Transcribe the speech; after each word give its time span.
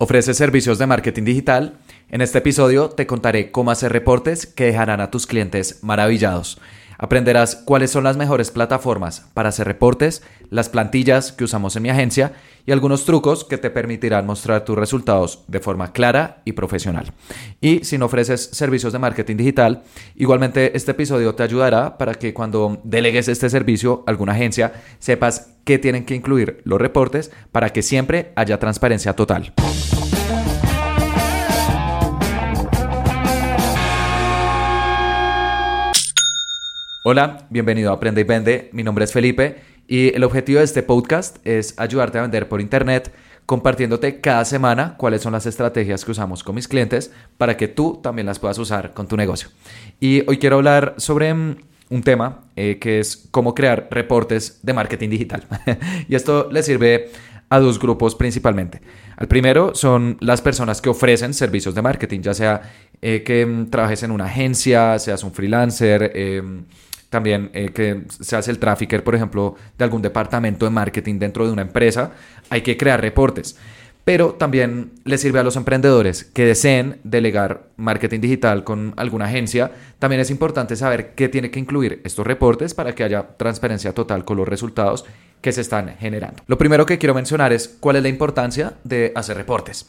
¿Ofreces 0.00 0.36
servicios 0.36 0.78
de 0.78 0.86
marketing 0.86 1.24
digital? 1.24 1.78
En 2.08 2.20
este 2.20 2.38
episodio 2.38 2.88
te 2.88 3.08
contaré 3.08 3.50
cómo 3.50 3.72
hacer 3.72 3.92
reportes 3.92 4.46
que 4.46 4.66
dejarán 4.66 5.00
a 5.00 5.10
tus 5.10 5.26
clientes 5.26 5.80
maravillados. 5.82 6.60
Aprenderás 6.98 7.54
cuáles 7.54 7.92
son 7.92 8.04
las 8.04 8.16
mejores 8.16 8.50
plataformas 8.50 9.24
para 9.32 9.50
hacer 9.50 9.68
reportes, 9.68 10.22
las 10.50 10.68
plantillas 10.68 11.30
que 11.30 11.44
usamos 11.44 11.76
en 11.76 11.84
mi 11.84 11.90
agencia 11.90 12.32
y 12.66 12.72
algunos 12.72 13.04
trucos 13.04 13.44
que 13.44 13.56
te 13.56 13.70
permitirán 13.70 14.26
mostrar 14.26 14.64
tus 14.64 14.76
resultados 14.76 15.44
de 15.46 15.60
forma 15.60 15.92
clara 15.92 16.42
y 16.44 16.52
profesional. 16.52 17.12
Y 17.60 17.84
si 17.84 17.96
no 17.98 18.06
ofreces 18.06 18.50
servicios 18.52 18.92
de 18.92 18.98
marketing 18.98 19.36
digital, 19.36 19.84
igualmente 20.16 20.76
este 20.76 20.90
episodio 20.90 21.34
te 21.34 21.44
ayudará 21.44 21.96
para 21.96 22.14
que 22.14 22.34
cuando 22.34 22.80
delegues 22.82 23.28
este 23.28 23.48
servicio 23.48 24.02
a 24.06 24.10
alguna 24.10 24.32
agencia 24.32 24.72
sepas 24.98 25.54
qué 25.64 25.78
tienen 25.78 26.04
que 26.04 26.14
incluir 26.14 26.60
los 26.64 26.80
reportes 26.80 27.30
para 27.52 27.70
que 27.70 27.82
siempre 27.82 28.32
haya 28.34 28.58
transparencia 28.58 29.14
total. 29.14 29.54
Hola, 37.10 37.46
bienvenido 37.48 37.90
a 37.90 37.94
Aprende 37.94 38.20
y 38.20 38.24
Vende. 38.24 38.68
Mi 38.74 38.82
nombre 38.82 39.06
es 39.06 39.14
Felipe 39.14 39.56
y 39.86 40.14
el 40.14 40.24
objetivo 40.24 40.58
de 40.58 40.66
este 40.66 40.82
podcast 40.82 41.38
es 41.42 41.72
ayudarte 41.78 42.18
a 42.18 42.20
vender 42.20 42.50
por 42.50 42.60
Internet 42.60 43.10
compartiéndote 43.46 44.20
cada 44.20 44.44
semana 44.44 44.94
cuáles 44.98 45.22
son 45.22 45.32
las 45.32 45.46
estrategias 45.46 46.04
que 46.04 46.10
usamos 46.10 46.44
con 46.44 46.54
mis 46.54 46.68
clientes 46.68 47.10
para 47.38 47.56
que 47.56 47.66
tú 47.66 47.98
también 48.02 48.26
las 48.26 48.38
puedas 48.38 48.58
usar 48.58 48.92
con 48.92 49.08
tu 49.08 49.16
negocio. 49.16 49.48
Y 49.98 50.22
hoy 50.28 50.36
quiero 50.36 50.56
hablar 50.56 50.96
sobre 50.98 51.32
mm, 51.32 51.56
un 51.88 52.02
tema 52.02 52.40
eh, 52.56 52.76
que 52.78 53.00
es 53.00 53.26
cómo 53.30 53.54
crear 53.54 53.88
reportes 53.90 54.60
de 54.62 54.74
marketing 54.74 55.08
digital. 55.08 55.46
y 56.10 56.14
esto 56.14 56.50
le 56.52 56.62
sirve 56.62 57.08
a 57.48 57.58
dos 57.58 57.78
grupos 57.78 58.16
principalmente. 58.16 58.82
Al 59.16 59.28
primero 59.28 59.74
son 59.74 60.18
las 60.20 60.42
personas 60.42 60.82
que 60.82 60.90
ofrecen 60.90 61.32
servicios 61.32 61.74
de 61.74 61.80
marketing, 61.80 62.20
ya 62.20 62.34
sea 62.34 62.60
eh, 63.00 63.22
que 63.22 63.46
mm, 63.46 63.70
trabajes 63.70 64.02
en 64.02 64.10
una 64.10 64.26
agencia, 64.26 64.98
seas 64.98 65.24
un 65.24 65.32
freelancer, 65.32 66.12
em, 66.14 66.64
también 67.10 67.50
eh, 67.54 67.70
que 67.70 68.02
se 68.08 68.36
hace 68.36 68.50
el 68.50 68.58
trafficker, 68.58 69.02
por 69.02 69.14
ejemplo, 69.14 69.56
de 69.76 69.84
algún 69.84 70.02
departamento 70.02 70.66
de 70.66 70.70
marketing 70.70 71.18
dentro 71.18 71.46
de 71.46 71.52
una 71.52 71.62
empresa, 71.62 72.12
hay 72.50 72.62
que 72.62 72.76
crear 72.76 73.00
reportes. 73.00 73.56
Pero 74.04 74.32
también 74.32 74.92
le 75.04 75.18
sirve 75.18 75.38
a 75.38 75.42
los 75.42 75.56
emprendedores 75.56 76.24
que 76.24 76.46
deseen 76.46 76.98
delegar 77.04 77.68
marketing 77.76 78.20
digital 78.20 78.64
con 78.64 78.94
alguna 78.96 79.26
agencia. 79.26 79.70
También 79.98 80.20
es 80.20 80.30
importante 80.30 80.76
saber 80.76 81.14
qué 81.14 81.28
tiene 81.28 81.50
que 81.50 81.58
incluir 81.60 82.00
estos 82.04 82.26
reportes 82.26 82.72
para 82.72 82.94
que 82.94 83.04
haya 83.04 83.36
transparencia 83.36 83.92
total 83.92 84.24
con 84.24 84.38
los 84.38 84.48
resultados 84.48 85.04
que 85.42 85.52
se 85.52 85.60
están 85.60 85.94
generando. 85.98 86.42
Lo 86.46 86.56
primero 86.56 86.86
que 86.86 86.96
quiero 86.96 87.14
mencionar 87.14 87.52
es 87.52 87.68
cuál 87.68 87.96
es 87.96 88.02
la 88.02 88.08
importancia 88.08 88.74
de 88.82 89.12
hacer 89.14 89.36
reportes. 89.36 89.86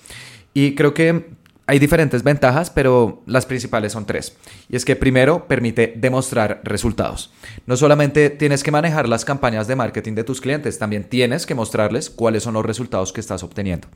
Y 0.53 0.75
creo 0.75 0.93
que 0.93 1.29
hay 1.69 1.77
diferentes 1.77 2.23
ventajas, 2.23 2.71
pero 2.71 3.21
las 3.27 3.45
principales 3.45 3.91
son 3.91 4.07
tres. 4.07 4.35
Y 4.69 4.75
es 4.75 4.85
que 4.85 4.95
primero 4.95 5.47
permite 5.47 5.93
demostrar 5.95 6.61
resultados. 6.63 7.31
No 7.67 7.77
solamente 7.77 8.31
tienes 8.31 8.63
que 8.63 8.71
manejar 8.71 9.07
las 9.07 9.23
campañas 9.23 9.67
de 9.67 9.75
marketing 9.75 10.15
de 10.15 10.23
tus 10.23 10.41
clientes, 10.41 10.79
también 10.79 11.03
tienes 11.03 11.45
que 11.45 11.53
mostrarles 11.53 12.09
cuáles 12.09 12.41
son 12.41 12.55
los 12.55 12.65
resultados 12.65 13.13
que 13.13 13.21
estás 13.21 13.43
obteniendo. 13.43 13.87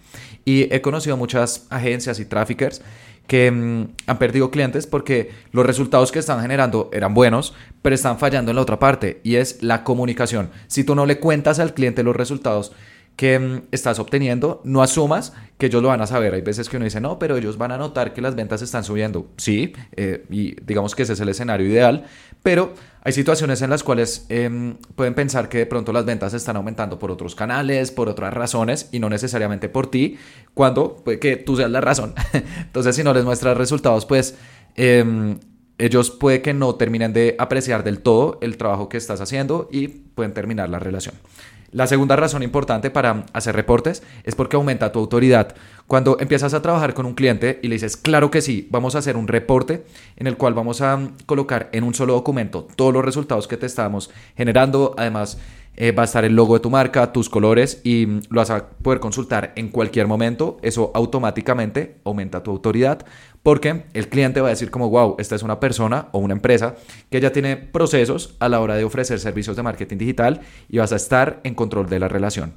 Y 0.45 0.71
he 0.71 0.81
conocido 0.81 1.17
muchas 1.17 1.65
agencias 1.71 2.19
y 2.19 2.25
traffickers 2.25 2.79
que 3.25 3.49
mm, 3.49 3.87
han 4.05 4.19
perdido 4.19 4.51
clientes 4.51 4.85
porque 4.85 5.31
los 5.51 5.65
resultados 5.65 6.11
que 6.11 6.19
están 6.19 6.41
generando 6.41 6.91
eran 6.93 7.15
buenos, 7.15 7.55
pero 7.81 7.95
están 7.95 8.19
fallando 8.19 8.51
en 8.51 8.57
la 8.57 8.61
otra 8.61 8.77
parte 8.77 9.19
y 9.23 9.37
es 9.37 9.63
la 9.63 9.83
comunicación. 9.83 10.51
Si 10.67 10.83
tú 10.83 10.93
no 10.93 11.07
le 11.07 11.17
cuentas 11.17 11.57
al 11.57 11.73
cliente 11.73 12.03
los 12.03 12.15
resultados, 12.15 12.71
que 13.15 13.37
mm, 13.39 13.61
estás 13.71 13.99
obteniendo, 13.99 14.61
no 14.63 14.81
asumas 14.81 15.33
que 15.57 15.67
ellos 15.67 15.81
lo 15.81 15.89
van 15.89 16.01
a 16.01 16.07
saber. 16.07 16.33
Hay 16.33 16.41
veces 16.41 16.69
que 16.69 16.77
uno 16.77 16.85
dice, 16.85 16.99
no, 16.99 17.19
pero 17.19 17.37
ellos 17.37 17.57
van 17.57 17.71
a 17.71 17.77
notar 17.77 18.13
que 18.13 18.21
las 18.21 18.35
ventas 18.35 18.61
están 18.61 18.83
subiendo. 18.83 19.27
Sí, 19.37 19.73
eh, 19.95 20.25
y 20.29 20.55
digamos 20.61 20.95
que 20.95 21.03
ese 21.03 21.13
es 21.13 21.19
el 21.19 21.29
escenario 21.29 21.67
ideal, 21.67 22.05
pero 22.41 22.73
hay 23.01 23.13
situaciones 23.13 23.61
en 23.61 23.69
las 23.69 23.83
cuales 23.83 24.25
em, 24.29 24.77
pueden 24.95 25.13
pensar 25.13 25.49
que 25.49 25.59
de 25.59 25.65
pronto 25.65 25.93
las 25.93 26.05
ventas 26.05 26.33
están 26.33 26.55
aumentando 26.55 26.99
por 26.99 27.11
otros 27.11 27.35
canales, 27.35 27.91
por 27.91 28.09
otras 28.09 28.33
razones 28.33 28.89
y 28.91 28.99
no 28.99 29.09
necesariamente 29.09 29.69
por 29.69 29.87
ti, 29.89 30.17
cuando 30.53 30.95
puede 30.97 31.19
que 31.19 31.37
tú 31.37 31.55
seas 31.55 31.69
la 31.69 31.81
razón. 31.81 32.13
Entonces, 32.59 32.95
si 32.95 33.03
no 33.03 33.13
les 33.13 33.23
muestras 33.25 33.57
resultados, 33.57 34.05
pues... 34.05 34.35
Em, 34.75 35.37
ellos 35.79 36.11
puede 36.11 36.41
que 36.43 36.53
no 36.53 36.75
terminen 36.75 37.13
de 37.13 37.35
apreciar 37.39 37.83
del 37.83 37.99
todo 37.99 38.37
el 38.41 38.57
trabajo 38.57 38.89
que 38.89 38.97
estás 38.97 39.21
haciendo 39.21 39.67
y 39.71 39.87
pueden 39.87 40.31
terminar 40.31 40.69
la 40.69 40.77
relación. 40.77 41.15
La 41.73 41.87
segunda 41.87 42.15
razón 42.15 42.43
importante 42.43 42.91
para 42.91 43.25
hacer 43.33 43.55
reportes 43.55 44.03
es 44.23 44.35
porque 44.35 44.55
aumenta 44.55 44.91
tu 44.91 44.99
autoridad. 44.99 45.55
Cuando 45.87 46.17
empiezas 46.19 46.53
a 46.53 46.61
trabajar 46.61 46.93
con 46.93 47.07
un 47.07 47.15
cliente 47.15 47.59
y 47.63 47.67
le 47.67 47.75
dices, 47.75 47.97
claro 47.97 48.29
que 48.29 48.41
sí, 48.41 48.67
vamos 48.69 48.93
a 48.93 48.99
hacer 48.99 49.17
un 49.17 49.27
reporte 49.27 49.83
en 50.15 50.27
el 50.27 50.37
cual 50.37 50.53
vamos 50.53 50.81
a 50.81 51.09
colocar 51.25 51.69
en 51.71 51.83
un 51.83 51.95
solo 51.95 52.13
documento 52.13 52.67
todos 52.75 52.93
los 52.93 53.03
resultados 53.03 53.47
que 53.47 53.57
te 53.57 53.65
estamos 53.65 54.11
generando, 54.37 54.93
además 54.99 55.39
eh, 55.75 55.91
va 55.91 56.03
a 56.03 56.05
estar 56.05 56.23
el 56.23 56.35
logo 56.35 56.53
de 56.53 56.59
tu 56.59 56.69
marca, 56.69 57.11
tus 57.11 57.29
colores 57.29 57.81
y 57.83 58.05
lo 58.29 58.41
vas 58.41 58.49
a 58.49 58.69
poder 58.69 58.99
consultar 58.99 59.53
en 59.55 59.69
cualquier 59.69 60.07
momento. 60.07 60.57
Eso 60.61 60.91
automáticamente 60.93 61.97
aumenta 62.03 62.43
tu 62.43 62.51
autoridad 62.51 63.05
porque 63.41 63.83
el 63.93 64.07
cliente 64.07 64.39
va 64.39 64.47
a 64.47 64.51
decir 64.51 64.71
como, 64.71 64.89
wow, 64.89 65.15
esta 65.19 65.35
es 65.35 65.43
una 65.43 65.59
persona 65.59 66.07
o 66.11 66.19
una 66.19 66.33
empresa 66.33 66.75
que 67.09 67.19
ya 67.19 67.31
tiene 67.31 67.57
procesos 67.57 68.35
a 68.39 68.49
la 68.49 68.61
hora 68.61 68.75
de 68.75 68.83
ofrecer 68.83 69.19
servicios 69.19 69.55
de 69.55 69.63
marketing 69.63 69.97
digital 69.97 70.41
y 70.69 70.77
vas 70.77 70.93
a 70.93 70.97
estar 70.97 71.41
en 71.43 71.55
control 71.55 71.89
de 71.89 71.99
la 71.99 72.07
relación. 72.07 72.53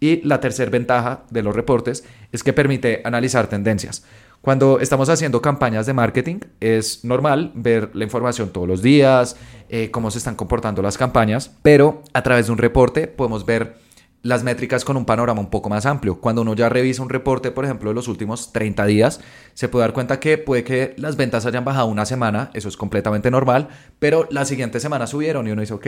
Y 0.00 0.20
la 0.26 0.40
tercera 0.40 0.70
ventaja 0.70 1.24
de 1.30 1.42
los 1.42 1.54
reportes 1.54 2.04
es 2.32 2.42
que 2.42 2.52
permite 2.52 3.00
analizar 3.04 3.46
tendencias. 3.46 4.04
Cuando 4.44 4.78
estamos 4.78 5.08
haciendo 5.08 5.40
campañas 5.40 5.86
de 5.86 5.94
marketing, 5.94 6.40
es 6.60 7.02
normal 7.02 7.50
ver 7.54 7.88
la 7.94 8.04
información 8.04 8.50
todos 8.50 8.68
los 8.68 8.82
días, 8.82 9.36
eh, 9.70 9.90
cómo 9.90 10.10
se 10.10 10.18
están 10.18 10.34
comportando 10.34 10.82
las 10.82 10.98
campañas, 10.98 11.56
pero 11.62 12.02
a 12.12 12.22
través 12.22 12.44
de 12.44 12.52
un 12.52 12.58
reporte 12.58 13.06
podemos 13.06 13.46
ver 13.46 13.78
las 14.24 14.42
métricas 14.42 14.86
con 14.86 14.96
un 14.96 15.04
panorama 15.04 15.40
un 15.40 15.50
poco 15.50 15.68
más 15.68 15.84
amplio. 15.84 16.18
Cuando 16.18 16.40
uno 16.42 16.54
ya 16.54 16.70
revisa 16.70 17.02
un 17.02 17.10
reporte, 17.10 17.50
por 17.50 17.66
ejemplo, 17.66 17.90
de 17.90 17.94
los 17.94 18.08
últimos 18.08 18.52
30 18.52 18.86
días, 18.86 19.20
se 19.52 19.68
puede 19.68 19.84
dar 19.84 19.92
cuenta 19.92 20.18
que 20.18 20.38
puede 20.38 20.64
que 20.64 20.94
las 20.96 21.16
ventas 21.16 21.44
hayan 21.44 21.62
bajado 21.64 21.88
una 21.88 22.06
semana, 22.06 22.50
eso 22.54 22.70
es 22.70 22.78
completamente 22.78 23.30
normal, 23.30 23.68
pero 23.98 24.26
la 24.30 24.46
siguiente 24.46 24.80
semana 24.80 25.06
subieron 25.06 25.46
y 25.46 25.50
uno 25.50 25.60
dice, 25.60 25.74
ok, 25.74 25.86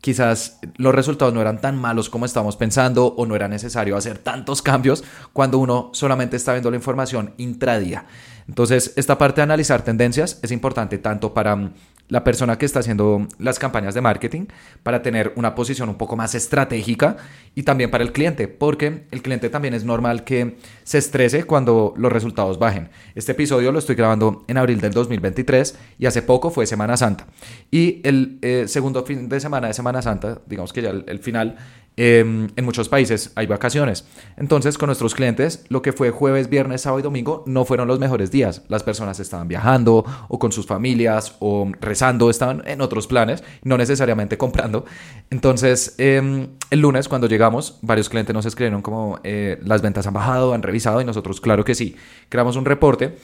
quizás 0.00 0.60
los 0.76 0.94
resultados 0.94 1.34
no 1.34 1.40
eran 1.40 1.60
tan 1.60 1.76
malos 1.76 2.08
como 2.08 2.24
estábamos 2.24 2.56
pensando 2.56 3.06
o 3.06 3.26
no 3.26 3.34
era 3.34 3.48
necesario 3.48 3.96
hacer 3.96 4.18
tantos 4.18 4.62
cambios 4.62 5.02
cuando 5.32 5.58
uno 5.58 5.90
solamente 5.92 6.36
está 6.36 6.52
viendo 6.52 6.70
la 6.70 6.76
información 6.76 7.34
intradía. 7.36 8.06
Entonces, 8.48 8.92
esta 8.96 9.18
parte 9.18 9.40
de 9.40 9.44
analizar 9.44 9.82
tendencias 9.82 10.38
es 10.42 10.50
importante 10.50 10.98
tanto 10.98 11.34
para 11.34 11.56
mm, 11.56 11.72
la 12.12 12.24
persona 12.24 12.58
que 12.58 12.66
está 12.66 12.80
haciendo 12.80 13.26
las 13.38 13.58
campañas 13.58 13.94
de 13.94 14.02
marketing, 14.02 14.44
para 14.82 15.00
tener 15.00 15.32
una 15.34 15.54
posición 15.54 15.88
un 15.88 15.94
poco 15.94 16.14
más 16.14 16.34
estratégica 16.34 17.16
y 17.54 17.62
también 17.62 17.90
para 17.90 18.04
el 18.04 18.12
cliente, 18.12 18.48
porque 18.48 19.04
el 19.10 19.22
cliente 19.22 19.48
también 19.48 19.72
es 19.72 19.84
normal 19.84 20.22
que 20.22 20.58
se 20.84 20.98
estrese 20.98 21.44
cuando 21.44 21.94
los 21.96 22.12
resultados 22.12 22.58
bajen. 22.58 22.90
Este 23.14 23.32
episodio 23.32 23.72
lo 23.72 23.78
estoy 23.78 23.94
grabando 23.94 24.44
en 24.46 24.58
abril 24.58 24.78
del 24.78 24.92
2023 24.92 25.74
y 25.98 26.04
hace 26.04 26.20
poco 26.20 26.50
fue 26.50 26.66
Semana 26.66 26.98
Santa. 26.98 27.28
Y 27.70 28.02
el 28.06 28.38
eh, 28.42 28.64
segundo 28.68 29.06
fin 29.06 29.30
de 29.30 29.40
semana 29.40 29.68
de 29.68 29.72
Semana 29.72 30.02
Santa, 30.02 30.38
digamos 30.44 30.74
que 30.74 30.82
ya 30.82 30.90
el 30.90 31.18
final, 31.20 31.56
Em, 31.96 32.48
en 32.56 32.64
muchos 32.64 32.88
países 32.88 33.32
hay 33.34 33.46
vacaciones. 33.46 34.06
Entonces, 34.38 34.78
con 34.78 34.86
nuestros 34.86 35.14
clientes, 35.14 35.64
lo 35.68 35.82
que 35.82 35.92
fue 35.92 36.10
jueves, 36.10 36.48
viernes, 36.48 36.80
sábado 36.80 37.00
y 37.00 37.02
domingo 37.02 37.44
no 37.46 37.66
fueron 37.66 37.86
los 37.86 37.98
mejores 37.98 38.30
días. 38.30 38.62
Las 38.68 38.82
personas 38.82 39.20
estaban 39.20 39.46
viajando 39.46 40.04
o 40.28 40.38
con 40.38 40.52
sus 40.52 40.66
familias 40.66 41.36
o 41.40 41.70
rezando, 41.80 42.30
estaban 42.30 42.62
en 42.66 42.80
otros 42.80 43.06
planes, 43.06 43.44
no 43.62 43.76
necesariamente 43.76 44.38
comprando. 44.38 44.86
Entonces, 45.30 45.94
em, 45.98 46.48
el 46.70 46.80
lunes, 46.80 47.08
cuando 47.08 47.26
llegamos, 47.26 47.78
varios 47.82 48.08
clientes 48.08 48.32
nos 48.34 48.46
escribieron 48.46 48.80
como 48.80 49.20
eh, 49.22 49.58
las 49.62 49.82
ventas 49.82 50.06
han 50.06 50.14
bajado, 50.14 50.54
han 50.54 50.62
revisado 50.62 51.00
y 51.02 51.04
nosotros, 51.04 51.42
claro 51.42 51.64
que 51.64 51.74
sí, 51.74 51.96
creamos 52.30 52.56
un 52.56 52.64
reporte 52.64 53.18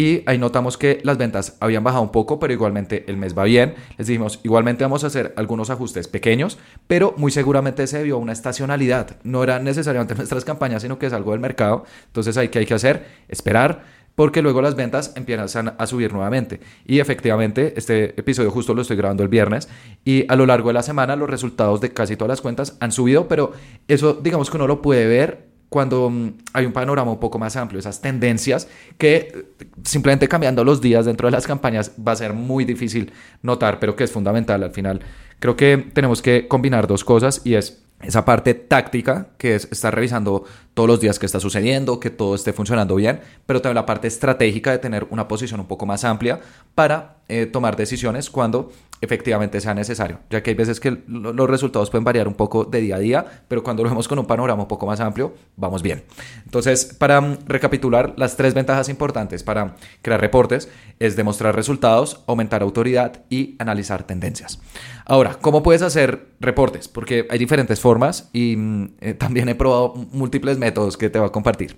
y 0.00 0.22
ahí 0.24 0.38
notamos 0.38 0.78
que 0.78 0.98
las 1.02 1.18
ventas 1.18 1.58
habían 1.60 1.84
bajado 1.84 2.02
un 2.02 2.10
poco, 2.10 2.38
pero 2.38 2.54
igualmente 2.54 3.04
el 3.06 3.18
mes 3.18 3.36
va 3.36 3.44
bien. 3.44 3.74
Les 3.98 4.06
dijimos, 4.06 4.40
igualmente 4.42 4.82
vamos 4.82 5.04
a 5.04 5.08
hacer 5.08 5.34
algunos 5.36 5.68
ajustes 5.68 6.08
pequeños, 6.08 6.56
pero 6.86 7.12
muy 7.18 7.30
seguramente 7.30 7.86
se 7.86 7.98
debió 7.98 8.14
a 8.14 8.18
una 8.18 8.32
estacionalidad. 8.32 9.18
No 9.24 9.44
era 9.44 9.58
necesariamente 9.58 10.14
nuestras 10.16 10.46
campañas, 10.46 10.80
sino 10.80 10.98
que 10.98 11.04
es 11.04 11.12
algo 11.12 11.32
del 11.32 11.40
mercado. 11.40 11.84
Entonces, 12.06 12.38
ahí 12.38 12.48
que 12.48 12.60
hay 12.60 12.64
que 12.64 12.72
hacer, 12.72 13.08
esperar, 13.28 13.82
porque 14.14 14.40
luego 14.40 14.62
las 14.62 14.74
ventas 14.74 15.12
empiezan 15.16 15.74
a 15.76 15.86
subir 15.86 16.14
nuevamente. 16.14 16.60
Y 16.86 17.00
efectivamente, 17.00 17.74
este 17.76 18.18
episodio 18.18 18.50
justo 18.50 18.72
lo 18.72 18.80
estoy 18.80 18.96
grabando 18.96 19.22
el 19.22 19.28
viernes 19.28 19.68
y 20.02 20.24
a 20.32 20.36
lo 20.36 20.46
largo 20.46 20.70
de 20.70 20.74
la 20.74 20.82
semana 20.82 21.14
los 21.14 21.28
resultados 21.28 21.82
de 21.82 21.92
casi 21.92 22.16
todas 22.16 22.30
las 22.30 22.40
cuentas 22.40 22.78
han 22.80 22.92
subido, 22.92 23.28
pero 23.28 23.52
eso 23.86 24.14
digamos 24.14 24.48
que 24.48 24.56
uno 24.56 24.66
lo 24.66 24.80
puede 24.80 25.06
ver 25.06 25.49
cuando 25.70 26.10
mm, 26.10 26.32
hay 26.52 26.66
un 26.66 26.72
panorama 26.72 27.12
un 27.12 27.20
poco 27.20 27.38
más 27.38 27.56
amplio, 27.56 27.78
esas 27.78 28.02
tendencias 28.02 28.68
que 28.98 29.16
eh, 29.16 29.66
simplemente 29.84 30.28
cambiando 30.28 30.62
los 30.64 30.82
días 30.82 31.06
dentro 31.06 31.28
de 31.28 31.32
las 31.32 31.46
campañas 31.46 31.92
va 32.06 32.12
a 32.12 32.16
ser 32.16 32.34
muy 32.34 32.66
difícil 32.66 33.12
notar, 33.40 33.78
pero 33.80 33.96
que 33.96 34.04
es 34.04 34.12
fundamental 34.12 34.62
al 34.62 34.72
final. 34.72 35.00
Creo 35.38 35.56
que 35.56 35.78
tenemos 35.94 36.20
que 36.20 36.46
combinar 36.48 36.86
dos 36.86 37.04
cosas 37.04 37.40
y 37.44 37.54
es 37.54 37.82
esa 38.02 38.24
parte 38.24 38.54
táctica, 38.54 39.28
que 39.38 39.54
es 39.54 39.68
estar 39.70 39.94
revisando 39.94 40.44
todos 40.80 40.88
los 40.88 41.00
días 41.00 41.18
que 41.18 41.26
está 41.26 41.38
sucediendo, 41.40 42.00
que 42.00 42.08
todo 42.08 42.34
esté 42.34 42.54
funcionando 42.54 42.94
bien, 42.94 43.20
pero 43.44 43.60
también 43.60 43.74
la 43.74 43.84
parte 43.84 44.08
estratégica 44.08 44.70
de 44.70 44.78
tener 44.78 45.06
una 45.10 45.28
posición 45.28 45.60
un 45.60 45.66
poco 45.66 45.84
más 45.84 46.04
amplia 46.04 46.40
para 46.74 47.16
eh, 47.28 47.44
tomar 47.44 47.76
decisiones 47.76 48.30
cuando 48.30 48.72
efectivamente 49.02 49.60
sea 49.60 49.74
necesario, 49.74 50.20
ya 50.30 50.42
que 50.42 50.50
hay 50.50 50.56
veces 50.56 50.80
que 50.80 51.02
los 51.06 51.48
resultados 51.48 51.90
pueden 51.90 52.04
variar 52.04 52.28
un 52.28 52.34
poco 52.34 52.64
de 52.64 52.80
día 52.80 52.96
a 52.96 52.98
día, 52.98 53.26
pero 53.46 53.62
cuando 53.62 53.82
lo 53.82 53.90
vemos 53.90 54.08
con 54.08 54.18
un 54.18 54.26
panorama 54.26 54.62
un 54.62 54.68
poco 54.68 54.86
más 54.86 55.00
amplio, 55.00 55.34
vamos 55.56 55.82
bien. 55.82 56.02
Entonces, 56.44 56.84
para 56.84 57.20
mm, 57.20 57.38
recapitular, 57.46 58.14
las 58.16 58.36
tres 58.36 58.54
ventajas 58.54 58.88
importantes 58.88 59.42
para 59.42 59.76
crear 60.02 60.20
reportes 60.20 60.68
es 60.98 61.14
demostrar 61.16 61.54
resultados, 61.54 62.22
aumentar 62.26 62.62
autoridad 62.62 63.22
y 63.30 63.56
analizar 63.58 64.02
tendencias. 64.04 64.60
Ahora, 65.06 65.38
¿cómo 65.40 65.62
puedes 65.62 65.82
hacer 65.82 66.28
reportes? 66.40 66.88
Porque 66.88 67.26
hay 67.30 67.38
diferentes 67.38 67.80
formas 67.80 68.28
y 68.32 68.56
mm, 68.56 68.88
eh, 69.00 69.14
también 69.14 69.48
he 69.48 69.54
probado 69.54 69.94
múltiples 70.12 70.58
métodos 70.58 70.69
que 70.98 71.10
te 71.10 71.18
voy 71.18 71.28
a 71.28 71.32
compartir. 71.32 71.76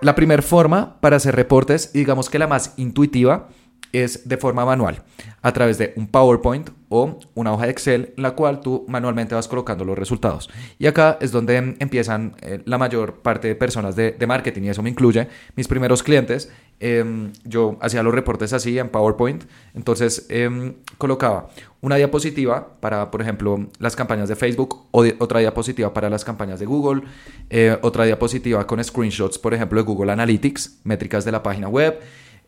La 0.00 0.14
primera 0.14 0.42
forma 0.42 1.00
para 1.00 1.16
hacer 1.16 1.36
reportes, 1.36 1.92
digamos 1.92 2.28
que 2.28 2.38
la 2.38 2.48
más 2.48 2.74
intuitiva, 2.76 3.48
es 3.92 4.26
de 4.26 4.36
forma 4.38 4.64
manual, 4.64 5.02
a 5.42 5.52
través 5.52 5.78
de 5.78 5.92
un 5.96 6.06
PowerPoint 6.06 6.70
o 6.88 7.18
una 7.34 7.52
hoja 7.52 7.66
de 7.66 7.70
Excel 7.70 8.14
en 8.16 8.22
la 8.22 8.32
cual 8.32 8.60
tú 8.60 8.84
manualmente 8.88 9.34
vas 9.34 9.48
colocando 9.48 9.84
los 9.84 9.98
resultados. 9.98 10.48
Y 10.78 10.86
acá 10.86 11.18
es 11.20 11.30
donde 11.30 11.76
empiezan 11.78 12.34
eh, 12.40 12.62
la 12.64 12.78
mayor 12.78 13.20
parte 13.20 13.48
de 13.48 13.54
personas 13.54 13.94
de, 13.94 14.16
marketing 14.26 14.62
y 14.62 14.68
eso 14.70 14.82
me 14.82 14.90
incluye. 14.90 15.28
Mis 15.56 15.68
primeros 15.68 16.02
clientes, 16.02 16.50
em, 16.82 17.32
yo 17.44 17.78
hacía 17.80 18.02
los 18.02 18.12
reportes 18.12 18.52
así 18.52 18.78
en 18.78 18.88
PowerPoint, 18.88 19.44
entonces 19.74 20.26
em, 20.28 20.74
colocaba 20.98 21.48
una 21.80 21.96
diapositiva 21.96 22.76
para, 22.80 23.10
por 23.10 23.22
ejemplo, 23.22 23.68
las 23.78 23.96
campañas 23.96 24.28
de 24.28 24.36
Facebook, 24.36 24.86
o 24.90 25.04
otra 25.18 25.40
diapositiva 25.40 25.94
para 25.94 26.10
las 26.10 26.24
campañas 26.24 26.60
de 26.60 26.66
Google, 26.66 27.02
eh, 27.50 27.78
otra 27.82 28.04
diapositiva 28.04 28.66
con 28.66 28.82
screenshots, 28.82 29.38
por 29.38 29.54
ejemplo, 29.54 29.80
de 29.80 29.84
Google 29.84 30.12
Analytics, 30.12 30.80
métricas 30.84 31.24
de 31.24 31.32
la 31.32 31.42
página 31.42 31.68
web 31.68 31.98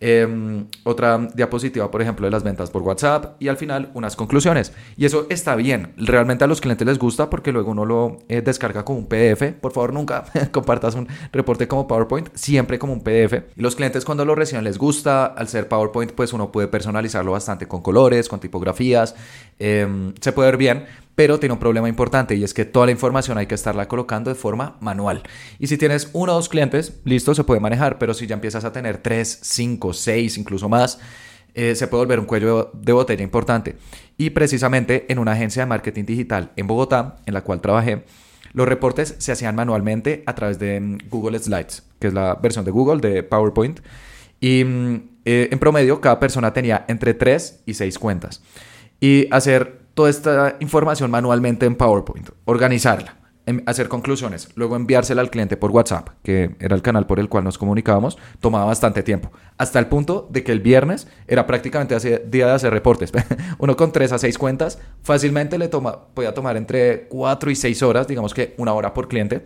Em, 0.01 0.67
otra 0.83 1.19
diapositiva, 1.35 1.91
por 1.91 2.03
ejemplo, 2.03 2.27
de 2.27 2.31
las 2.31 2.43
ventas 2.43 2.71
por 2.71 2.83
WhatsApp 2.83 3.41
y 3.41 3.49
al 3.49 3.57
final 3.57 3.91
unas 3.95 4.17
conclusiones. 4.17 4.73
Y 4.97 5.07
eso 5.07 5.27
está 5.31 5.57
bien. 5.57 5.95
Realmente 5.97 6.45
a 6.45 6.47
los 6.47 6.61
clientes 6.61 6.87
les 6.87 6.99
gusta 6.99 7.31
porque 7.31 7.53
luego 7.53 7.71
uno 7.71 7.85
lo 7.85 8.19
eh, 8.29 8.43
descarga 8.43 8.85
como 8.85 8.99
un 8.99 9.07
PDF. 9.07 9.55
Por 9.61 9.73
favor, 9.73 9.93
nunca 9.93 10.25
compartas 10.53 10.95
un 10.95 11.09
reporte 11.33 11.69
como 11.69 11.87
PowerPoint, 11.87 12.29
siempre 12.35 12.79
como 12.79 12.93
un 12.93 13.03
PDF. 13.03 13.45
Y 13.57 13.63
los 13.63 13.77
clientes 13.77 14.05
cuando 14.05 14.25
lo 14.25 14.35
reciben 14.35 14.65
les 14.65 14.79
gusta. 14.79 15.27
Al 15.27 15.49
ser 15.49 15.69
PowerPoint, 15.69 16.13
pues 16.13 16.33
uno 16.33 16.53
puede 16.53 16.69
personalizarlo 16.69 17.33
bastante 17.33 17.67
con 17.67 17.81
colores, 17.81 18.29
con 18.29 18.41
tipografías. 18.41 19.15
Em, 19.59 20.13
se 20.21 20.33
puede 20.33 20.51
ver 20.51 20.59
bien 20.59 20.85
pero 21.15 21.39
tiene 21.39 21.53
un 21.53 21.59
problema 21.59 21.89
importante 21.89 22.35
y 22.35 22.45
es 22.45 22.55
que 22.55 22.65
toda 22.65 22.87
la 22.87 22.93
información 22.93 23.39
hay 23.39 23.47
que 23.47 23.55
estarla 23.55 23.89
colocando 23.89 24.31
de 24.31 24.35
forma 24.35 24.77
manual. 24.81 25.23
Y 25.59 25.69
si 25.69 25.79
tienes 25.79 26.11
uno 26.13 26.33
o 26.33 26.35
dos 26.37 26.49
clientes, 26.49 27.01
listo, 27.05 27.35
se 27.35 27.45
puede 27.45 27.61
manejar, 27.61 27.99
pero 27.99 28.15
si 28.15 28.27
ya 28.27 28.35
empiezas 28.35 28.65
a 28.65 28.73
tener 28.73 28.99
tres, 28.99 29.39
cinco, 29.43 29.93
seis, 29.93 30.37
incluso 30.39 30.69
más, 30.69 30.99
eh, 31.55 31.77
se 31.77 31.87
puede 31.87 32.03
volver 32.03 32.21
un 32.21 32.27
cuello 32.27 32.71
de 32.75 32.93
botella 32.93 33.23
importante. 33.23 33.77
Y 34.19 34.31
precisamente 34.31 35.07
en 35.09 35.19
una 35.19 35.33
agencia 35.33 35.63
de 35.63 35.67
marketing 35.67 36.05
digital 36.05 36.53
en 36.57 36.67
Bogotá, 36.67 37.17
en 37.27 37.35
la 37.35 37.43
cual 37.43 37.61
trabajé, 37.61 38.05
los 38.53 38.69
reportes 38.69 39.17
se 39.19 39.33
hacían 39.33 39.55
manualmente 39.55 40.23
a 40.27 40.35
través 40.35 40.59
de 40.59 40.81
mm, 40.81 40.99
Google 41.11 41.39
Slides, 41.39 41.85
que 41.99 42.09
es 42.09 42.15
la 42.15 42.35
versión 42.37 42.65
de 42.65 42.71
Google 42.71 43.01
de 43.01 43.23
PowerPoint. 43.23 43.81
Y 44.41 44.65
mm, 44.65 45.09
eh, 45.25 45.49
en 45.51 45.59
promedio, 45.59 46.01
cada 46.01 46.19
persona 46.19 46.53
tenía 46.53 46.85
entre 46.89 47.15
tres 47.15 47.63
y 47.67 47.75
seis 47.75 47.99
cuentas. 47.99 48.43
Y 49.01 49.29
hacer 49.33 49.84
toda 49.95 50.11
esta 50.11 50.57
información 50.61 51.11
manualmente 51.11 51.67
en 51.67 51.77
PowerPoint, 51.77 52.31
organizarla, 52.45 53.17
em, 53.47 53.63
hacer 53.67 53.89
conclusiones, 53.89 54.49
luego 54.55 54.77
enviársela 54.77 55.21
al 55.21 55.31
cliente 55.31 55.57
por 55.57 55.71
WhatsApp, 55.71 56.09
que 56.23 56.57
era 56.59 56.75
el 56.75 56.83
canal 56.83 57.07
por 57.07 57.21
el 57.21 57.29
cual 57.29 57.45
nos 57.45 57.59
comunicábamos, 57.59 58.19
tomaba 58.41 58.65
bastante 58.65 59.03
tiempo. 59.03 59.31
Hasta 59.57 59.79
el 59.79 59.87
punto 59.87 60.29
de 60.31 60.43
que 60.43 60.53
el 60.53 60.61
viernes 60.61 61.07
era 61.29 61.47
prácticamente 61.47 61.97
día 62.27 62.47
de 62.47 62.53
hacer 62.53 62.73
reportes. 62.73 63.13
Uno 63.59 63.77
con 63.77 63.93
tres 63.93 64.13
a 64.13 64.19
seis 64.19 64.37
cuentas 64.37 64.79
fácilmente 65.03 65.59
le 65.59 65.69
toma, 65.69 66.07
podía 66.15 66.35
tomar 66.35 66.57
entre 66.57 67.07
cuatro 67.09 67.51
y 67.51 67.55
seis 67.55 67.83
horas, 67.83 68.09
digamos 68.09 68.35
que 68.35 68.55
una 68.59 68.73
hora 68.73 68.93
por 68.93 69.09
cliente 69.09 69.45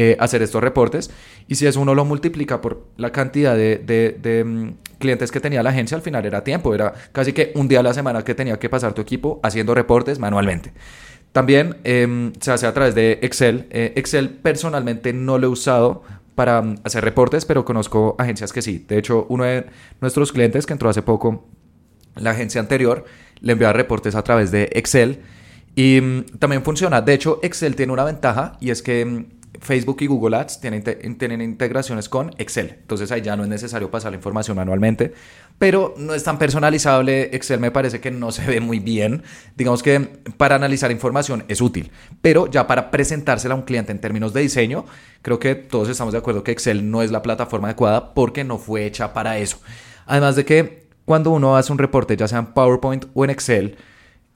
eh, 0.00 0.16
hacer 0.20 0.42
estos 0.42 0.62
reportes. 0.62 1.10
Y 1.48 1.56
si 1.56 1.66
eso 1.66 1.80
uno 1.80 1.92
lo 1.92 2.04
multiplica 2.04 2.60
por 2.60 2.86
la 2.96 3.10
cantidad 3.10 3.56
de, 3.56 4.44
mm, 4.46 4.98
clientes 5.00 5.32
que 5.32 5.40
tenía 5.40 5.60
la 5.60 5.70
agencia, 5.70 5.96
al 5.96 6.02
final 6.02 6.24
era 6.24 6.44
tiempo, 6.44 6.72
era 6.72 6.94
casi 7.10 7.32
que 7.32 7.50
un 7.56 7.66
día 7.66 7.80
a 7.80 7.82
la 7.82 7.92
semana 7.92 8.22
que 8.22 8.36
tenía 8.36 8.60
que 8.60 8.68
pasar 8.68 8.92
tu 8.92 9.02
equipo 9.02 9.40
haciendo 9.42 9.74
reportes 9.74 10.20
manualmente. 10.20 10.72
También 11.32 11.78
em, 11.82 12.32
se 12.38 12.52
hace 12.52 12.68
a 12.68 12.72
través 12.72 12.94
de 12.94 13.18
Excel. 13.22 13.66
Eh, 13.70 13.92
Excel 13.96 14.30
personalmente 14.30 15.12
no 15.12 15.36
lo 15.36 15.48
he 15.48 15.50
usado 15.50 16.04
para 16.36 16.62
mm, 16.62 16.76
hacer 16.84 17.02
reportes, 17.02 17.44
pero 17.44 17.64
conozco 17.64 18.14
agencias 18.20 18.52
que 18.52 18.62
sí. 18.62 18.84
De 18.86 18.98
hecho, 18.98 19.26
uno 19.28 19.42
de 19.42 19.66
nuestros 20.00 20.30
clientes 20.30 20.64
que 20.64 20.74
entró 20.74 20.88
hace 20.88 21.02
poco, 21.02 21.48
la 22.14 22.30
agencia 22.30 22.60
anterior, 22.60 23.04
le 23.40 23.54
enviaba 23.54 23.72
reportes 23.72 24.14
a 24.14 24.22
través 24.22 24.52
de 24.52 24.70
Excel. 24.74 25.22
Y 25.74 26.00
mm, 26.00 26.38
también 26.38 26.62
funciona. 26.62 27.00
De 27.00 27.14
hecho, 27.14 27.40
Excel 27.42 27.74
tiene 27.74 27.92
una 27.92 28.04
ventaja 28.04 28.56
y 28.60 28.70
es 28.70 28.80
que 28.80 29.37
Facebook 29.60 29.98
y 30.00 30.06
Google 30.06 30.36
Ads 30.36 30.60
tienen, 30.60 31.40
integraciones 31.40 32.08
con 32.08 32.30
Excel. 32.38 32.76
Entonces 32.80 33.10
ahí 33.12 33.22
ya 33.22 33.36
no 33.36 33.42
es 33.42 33.48
necesario 33.48 33.90
pasar 33.90 34.12
la 34.12 34.16
información 34.16 34.56
manualmente, 34.56 35.12
pero 35.58 35.94
no 35.96 36.14
es 36.14 36.24
tan 36.24 36.38
personalizable. 36.38 37.34
Excel 37.34 37.60
me 37.60 37.70
parece 37.70 38.00
que 38.00 38.10
no 38.10 38.32
se 38.32 38.46
ve 38.46 38.60
muy 38.60 38.78
bien. 38.78 39.22
Digamos 39.56 39.82
que 39.82 40.00
para 40.36 40.56
analizar 40.56 40.90
información 40.90 41.44
es 41.48 41.60
útil, 41.60 41.90
pero 42.22 42.46
ya 42.46 42.66
para 42.66 42.90
presentársela 42.90 43.54
a 43.54 43.56
un 43.56 43.64
cliente 43.64 43.92
en 43.92 44.00
términos 44.00 44.32
de 44.32 44.42
diseño, 44.42 44.84
creo 45.22 45.38
que 45.38 45.54
todos 45.54 45.88
estamos 45.88 46.12
de 46.12 46.18
acuerdo 46.18 46.44
que 46.44 46.52
Excel 46.52 46.90
no 46.90 47.02
es 47.02 47.10
la 47.10 47.22
plataforma 47.22 47.68
adecuada 47.68 48.14
porque 48.14 48.44
no 48.44 48.58
fue 48.58 48.86
hecha 48.86 49.12
para 49.12 49.38
eso. 49.38 49.60
Además 50.06 50.36
de 50.36 50.44
que 50.44 50.88
cuando 51.04 51.30
uno 51.30 51.56
hace 51.56 51.72
un 51.72 51.78
reporte, 51.78 52.16
ya 52.16 52.28
sea 52.28 52.38
en 52.38 52.46
PowerPoint 52.52 53.06
o 53.14 53.24
en 53.24 53.30
Excel, 53.30 53.76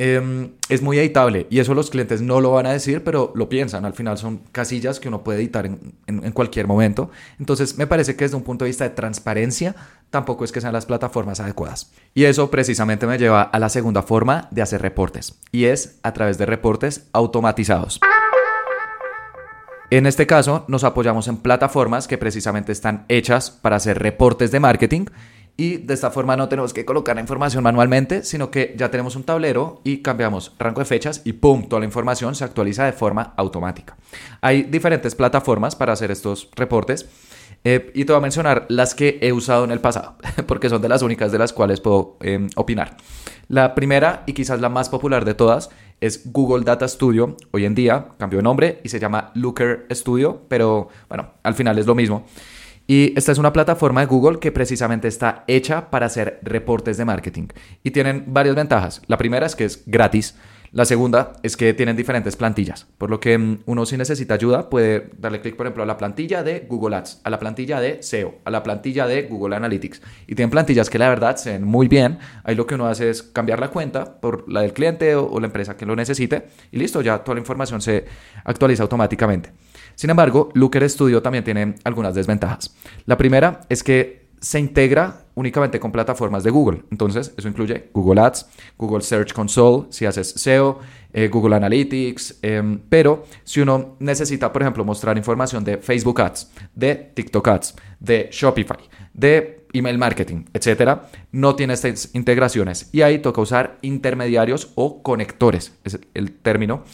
Em, 0.05 0.55
es 0.69 0.83
muy 0.83 0.99
editable 0.99 1.47
y 1.49 1.61
eso 1.61 1.75
los 1.75 1.89
clientes 1.89 2.23
no 2.23 2.41
lo 2.41 2.51
van 2.51 2.67
a 2.67 2.73
decir, 2.73 3.05
pero 3.05 3.31
lo 3.37 3.49
piensan. 3.49 3.85
Al 3.85 3.93
final 3.93 4.19
son 4.19 4.39
casillas 4.51 4.99
que 4.99 5.07
uno 5.07 5.23
puede 5.23 5.39
editar 5.39 5.65
en, 5.65 6.33
cualquier 6.33 6.67
momento. 6.67 7.13
Entonces 7.39 7.79
me 7.79 7.87
parece 7.87 8.17
que 8.17 8.25
desde 8.25 8.37
un 8.37 8.43
punto 8.43 8.65
de 8.65 8.71
vista 8.71 8.83
de 8.83 8.91
transparencia 8.91 9.77
tampoco 10.11 10.45
es 10.45 10.51
que 10.51 10.61
sean 10.61 10.73
las 10.73 10.87
plataformas 10.87 11.39
adecuadas. 11.39 11.93
Y 12.15 12.25
eso 12.25 12.51
precisamente 12.51 13.07
me 13.07 13.17
lleva 13.17 13.43
a 13.43 13.59
la 13.61 13.69
segunda 13.69 14.03
forma 14.03 14.49
de 14.51 14.63
hacer 14.63 14.83
reportes 14.83 15.39
y 15.53 15.67
es 15.67 16.01
a 16.03 16.13
través 16.13 16.37
de 16.37 16.47
reportes 16.47 17.07
automatizados. 17.13 18.01
En 19.91 20.07
este 20.07 20.27
caso 20.27 20.65
nos 20.67 20.83
apoyamos 20.83 21.29
en 21.29 21.37
plataformas 21.37 22.09
que 22.09 22.19
precisamente 22.19 22.73
están 22.73 23.05
hechas 23.07 23.53
para 23.53 23.77
hacer 23.77 24.01
reportes 24.01 24.51
de 24.51 24.59
marketing 24.59 25.05
y 25.57 25.77
de 25.79 25.95
esta 25.95 26.11
forma 26.11 26.37
no 26.37 26.49
tenemos 26.49 26.73
que 26.73 26.85
colocar 26.85 27.15
la 27.15 27.21
información 27.21 27.63
manualmente, 27.63 28.25
sino 28.25 28.51
que 28.51 28.75
ya 28.77 28.91
tenemos 28.91 29.17
un 29.17 29.25
tablero 29.25 29.81
y 29.85 29.99
cambiamos 29.99 30.53
rango 30.59 30.81
de 30.81 30.87
fechas 30.87 31.23
y 31.25 31.35
¡pum! 31.35 31.69
Toda 31.69 31.81
la 31.81 31.87
información 31.87 32.35
se 32.35 32.45
actualiza 32.45 32.85
de 32.85 32.93
forma 32.93 33.35
automática. 33.37 33.97
Hay 34.41 34.63
diferentes 34.63 35.15
plataformas 35.15 35.77
para 35.77 35.93
hacer 35.93 36.11
estos 36.11 36.49
reportes. 36.57 37.09
Eh, 37.65 37.93
y 37.95 38.05
te 38.05 38.13
voy 38.13 38.19
a 38.19 38.23
mencionar 38.23 38.67
las 38.71 38.93
que 38.95 39.19
he 39.23 39.33
usado 39.33 39.63
en 39.63 39.71
el 39.71 39.81
pasado, 39.81 40.17
porque 40.49 40.69
son 40.69 40.83
de 40.83 40.89
las 40.89 41.03
únicas 41.03 41.31
de 41.31 41.39
las 41.39 41.53
cuales 41.53 41.81
puedo 41.81 42.17
em, 42.21 42.49
opinar. 42.57 42.97
La 43.47 43.75
primera 43.75 44.25
y 44.27 44.33
quizás 44.33 44.61
la 44.61 44.69
más 44.69 44.89
popular 44.89 45.25
de 45.25 45.35
todas 45.35 45.71
es 46.01 46.33
Google 46.33 46.65
Data 46.65 46.89
Studio. 46.89 47.37
Hoy 47.53 47.65
en 47.65 47.77
día 47.77 48.09
cambió 48.19 48.39
de 48.39 48.43
nombre 48.43 48.81
y 48.83 48.89
se 48.89 48.99
llama 48.99 49.31
Looker 49.35 49.87
Studio, 49.93 50.43
pero 50.49 50.89
bueno, 51.09 51.35
al 51.45 51.55
final 51.55 51.79
es 51.79 51.87
lo 51.87 51.95
mismo. 51.95 52.27
Y 52.93 53.15
esta 53.17 53.33
es 53.33 53.39
una 53.39 53.55
plataforma 53.55 54.03
de 54.03 54.07
Google 54.07 54.39
que 54.39 54.53
precisamente 54.53 55.09
está 55.09 55.45
hecha 55.47 55.89
para 55.89 56.05
hacer 56.05 56.41
reportes 56.43 56.99
de 56.99 57.07
marketing. 57.07 57.49
Y 57.83 57.93
tienen 57.93 58.25
varias 58.27 58.55
ventajas. 58.55 59.01
La 59.07 59.17
primera 59.17 59.47
es 59.47 59.57
que 59.57 59.65
es 59.65 59.83
gratis. 59.87 60.35
La 60.73 60.85
segunda 60.85 61.33
es 61.43 61.57
que 61.57 61.73
tienen 61.73 61.97
diferentes 61.97 62.37
plantillas, 62.37 62.87
por 62.99 63.09
lo 63.09 63.19
que 63.19 63.39
mm, 63.39 63.61
uno 63.65 63.87
si 63.87 63.97
necesita 63.97 64.35
ayuda 64.35 64.69
puede 64.69 65.09
darle 65.19 65.41
clic, 65.41 65.57
por 65.57 65.65
ejemplo, 65.65 65.83
a 65.85 65.87
la 65.87 65.97
plantilla 65.97 66.43
de 66.43 66.67
Google 66.69 66.97
Ads, 66.97 67.23
a 67.25 67.31
la 67.31 67.39
plantilla 67.39 67.81
de 67.81 68.03
SEO, 68.03 68.35
a 68.45 68.51
la 68.51 68.63
plantilla 68.63 69.07
de 69.07 69.23
Google 69.23 69.57
Analytics. 69.57 70.03
Y 70.27 70.35
tienen 70.35 70.51
plantillas 70.51 70.91
que 70.91 70.99
la 70.99 71.09
verdad 71.09 71.37
se 71.37 71.53
ven 71.53 71.65
muy 71.65 71.89
bien. 71.89 72.19
Ahí 72.45 72.55
lo 72.55 72.67
que 72.67 72.75
uno 72.75 72.89
hace 72.89 73.09
es 73.09 73.23
cambiar 73.23 73.59
la 73.59 73.69
cuenta 73.69 74.21
por 74.21 74.51
la 74.53 74.61
del 74.61 74.75
cliente 74.75 75.15
o, 75.15 75.41
la 75.41 75.47
empresa 75.47 75.79
que 75.79 75.87
lo 75.87 75.97
necesite 75.97 76.49
y 76.71 76.77
listo, 76.77 77.01
ya 77.01 77.19
toda 77.19 77.37
la 77.37 77.41
información 77.41 77.81
se 77.81 78.05
actualiza 78.45 78.83
automáticamente. 78.83 79.51
Sin 80.03 80.11
embargo, 80.11 80.49
Looker 80.55 80.91
Studio 80.91 81.23
también 81.23 81.45
tiene 81.45 81.77
algunas 81.85 82.13
desventajas. 82.13 82.75
La 83.07 83.17
primera 83.17 83.61
es 83.69 83.85
que 83.85 84.27
se 84.41 84.59
integra 84.59 85.27
únicamente 85.35 85.81
con 85.81 85.93
plataformas 85.93 86.45
de 86.45 86.51
Google. 86.51 86.83
Entonces, 86.91 87.33
eso 87.37 87.49
incluye 87.49 87.89
Google 87.93 88.21
Ads, 88.21 88.47
Google 88.79 89.03
Search 89.03 89.33
Console, 89.33 89.87
si 89.91 90.07
haces 90.07 90.29
SEO, 90.37 90.81
eh, 91.13 91.29
Google 91.29 91.57
Analytics, 91.57 92.39
em, 92.43 92.81
pero 92.89 93.25
si 93.45 93.61
uno 93.61 93.97
necesita, 93.99 94.53
por 94.53 94.63
ejemplo, 94.63 94.85
mostrar 94.85 95.17
información 95.17 95.65
de 95.65 95.79
Facebook 95.79 96.21
Ads, 96.21 96.51
de 96.75 96.95
TikTok 97.15 97.49
Ads, 97.49 97.75
de 98.01 98.29
Shopify, 98.33 98.79
de 99.13 99.67
email 99.73 99.99
marketing, 99.99 100.45
etcétera, 100.53 101.09
no 101.33 101.55
tiene 101.55 101.75
estas 101.75 102.15
integraciones 102.15 102.89
y 102.93 103.03
ahí 103.03 103.19
toca 103.19 103.41
usar 103.41 103.79
intermediarios 103.83 104.73
o 104.75 105.03
conectores, 105.03 105.73
es 105.85 105.99
el 106.15 106.33
término, 106.33 106.85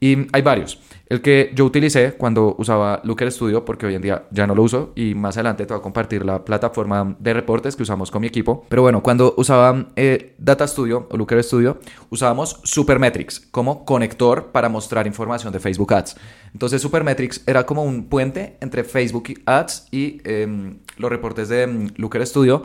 y 0.00 0.26
hay 0.32 0.42
varios. 0.42 0.80
El 1.08 1.22
que 1.22 1.52
yo 1.54 1.64
utilicé 1.64 2.12
cuando 2.12 2.56
usaba 2.58 3.00
Looker 3.04 3.30
Studio, 3.30 3.64
porque 3.64 3.86
hoy 3.86 3.94
en 3.94 4.02
día 4.02 4.24
ya 4.30 4.46
no 4.46 4.54
lo 4.54 4.62
uso 4.62 4.92
y 4.96 5.14
más 5.14 5.36
adelante 5.36 5.64
te 5.64 5.72
voy 5.72 5.80
a 5.80 5.82
compartir 5.82 6.24
la 6.24 6.44
plataforma 6.44 7.16
de 7.18 7.32
reportes 7.32 7.76
que 7.76 7.84
usamos 7.86 8.10
con 8.10 8.20
mi 8.20 8.26
equipo. 8.26 8.66
Pero 8.68 8.82
bueno, 8.82 9.02
cuando 9.02 9.34
usaba 9.36 9.86
eh, 9.96 10.34
Data 10.38 10.66
Studio 10.66 11.08
o 11.10 11.16
Looker 11.16 11.42
Studio, 11.42 11.78
usábamos 12.10 12.60
Supermetrics 12.64 13.40
como 13.50 13.84
conector 13.84 14.52
para 14.52 14.68
mostrar 14.68 15.06
información 15.06 15.52
de 15.52 15.60
Facebook 15.60 15.94
Ads. 15.94 16.16
Entonces 16.52 16.82
Supermetrics 16.82 17.42
era 17.46 17.64
como 17.64 17.82
un 17.82 18.08
puente 18.08 18.56
entre 18.60 18.84
Facebook 18.84 19.34
Ads 19.46 19.88
y 19.90 20.20
em, 20.24 20.78
los 20.98 21.10
reportes 21.10 21.48
de 21.48 21.62
em, 21.62 21.88
Looker 21.96 22.26
Studio. 22.26 22.64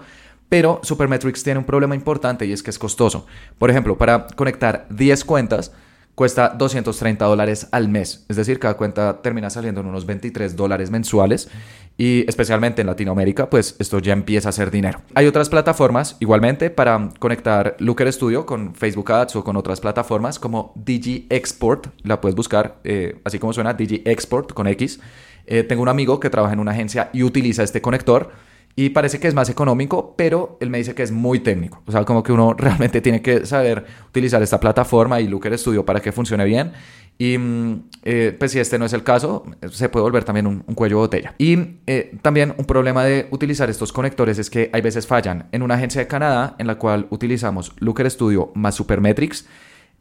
Pero 0.50 0.82
Supermetrics 0.84 1.44
tiene 1.44 1.60
un 1.60 1.66
problema 1.66 1.96
importante 1.96 2.46
y 2.46 2.52
es 2.52 2.62
que 2.62 2.72
es 2.72 2.78
costoso. 2.78 3.26
Por 3.58 3.70
ejemplo, 3.70 3.98
para 3.98 4.28
conectar 4.28 4.86
10 4.90 5.24
cuentas, 5.24 5.72
cuesta 6.16 6.50
230 6.50 7.26
dólares 7.26 7.68
al 7.72 7.90
mes. 7.90 8.26
Es 8.30 8.36
decir, 8.36 8.60
cada 8.60 8.76
cuenta 8.76 9.22
termina 9.22 9.50
saliendo 9.50 9.82
en 9.82 9.88
unos 9.88 10.06
23 10.06 10.56
dólares 10.56 10.92
mensuales 10.92 11.50
y 11.98 12.26
especialmente 12.28 12.82
en 12.82 12.88
Latinoamérica, 12.88 13.50
pues 13.50 13.76
esto 13.80 14.00
ya 14.00 14.14
empieza 14.14 14.50
a 14.50 14.52
ser 14.52 14.72
dinero. 14.72 15.02
Hay 15.14 15.28
otras 15.28 15.50
plataformas 15.50 16.18
igualmente 16.20 16.70
para 16.70 17.10
conectar 17.20 17.76
Looker 17.80 18.12
Studio 18.12 18.46
con 18.46 18.76
Facebook 18.76 19.12
Ads 19.12 19.36
o 19.36 19.44
con 19.44 19.56
otras 19.56 19.82
plataformas 19.82 20.40
como 20.40 20.74
Digi 20.76 21.28
Export, 21.30 21.88
la 22.04 22.20
puedes 22.22 22.36
buscar 22.36 22.78
eh, 22.84 23.20
así 23.24 23.40
como 23.40 23.54
suena 23.54 23.74
Digi 23.74 24.02
Export 24.06 24.54
con 24.54 24.68
X. 24.68 25.00
Eh, 25.46 25.64
tengo 25.64 25.82
un 25.82 25.90
amigo 25.90 26.20
que 26.20 26.30
trabaja 26.30 26.54
en 26.54 26.60
una 26.60 26.72
agencia 26.72 27.10
y 27.14 27.24
utiliza 27.24 27.64
este 27.64 27.82
conector 27.82 28.32
y 28.76 28.90
parece 28.90 29.20
que 29.20 29.28
es 29.28 29.34
más 29.34 29.50
económico, 29.50 30.16
pero 30.18 30.58
él 30.62 30.70
me 30.70 30.78
dice 30.78 30.96
que 30.96 31.04
es 31.04 31.12
muy 31.12 31.40
técnico. 31.40 31.82
O 31.86 31.92
sea, 31.92 32.04
como 32.06 32.24
que 32.24 32.32
uno 32.32 32.54
realmente 32.58 33.02
tiene 33.02 33.22
que 33.22 33.46
saber 33.46 33.86
utilizar 34.08 34.42
esta 34.42 34.60
plataforma 34.60 35.20
y 35.22 35.28
Looker 35.28 35.58
Studio 35.58 35.86
para 35.86 36.00
que 36.00 36.12
funcione 36.12 36.46
bien. 36.46 36.72
Y 37.18 37.38
mm, 37.38 37.90
eh, 38.04 38.36
pues 38.38 38.52
si 38.52 38.60
este 38.60 38.80
no 38.80 38.86
es 38.86 38.94
el 38.94 39.04
caso, 39.04 39.46
se 39.70 39.90
puede 39.90 40.04
volver 40.04 40.24
también 40.24 40.48
un, 40.48 40.62
cuello 40.76 40.98
de 40.98 41.02
botella. 41.02 41.36
Y 41.38 41.78
eh, 41.86 42.18
también 42.22 42.56
un 42.58 42.66
problema 42.66 43.04
de 43.04 43.28
utilizar 43.32 43.70
estos 43.70 43.92
conectores 43.94 44.40
es 44.40 44.50
que 44.50 44.70
hay 44.74 44.82
veces 44.82 45.06
fallan. 45.06 45.48
En 45.52 45.62
una 45.62 45.76
agencia 45.76 46.02
de 46.02 46.08
Canadá 46.08 46.56
en 46.58 46.68
la 46.68 46.76
cual 46.76 47.08
utilizamos 47.10 47.74
Looker 47.80 48.10
Studio 48.10 48.52
más 48.56 48.76
Supermetrics, 48.76 49.46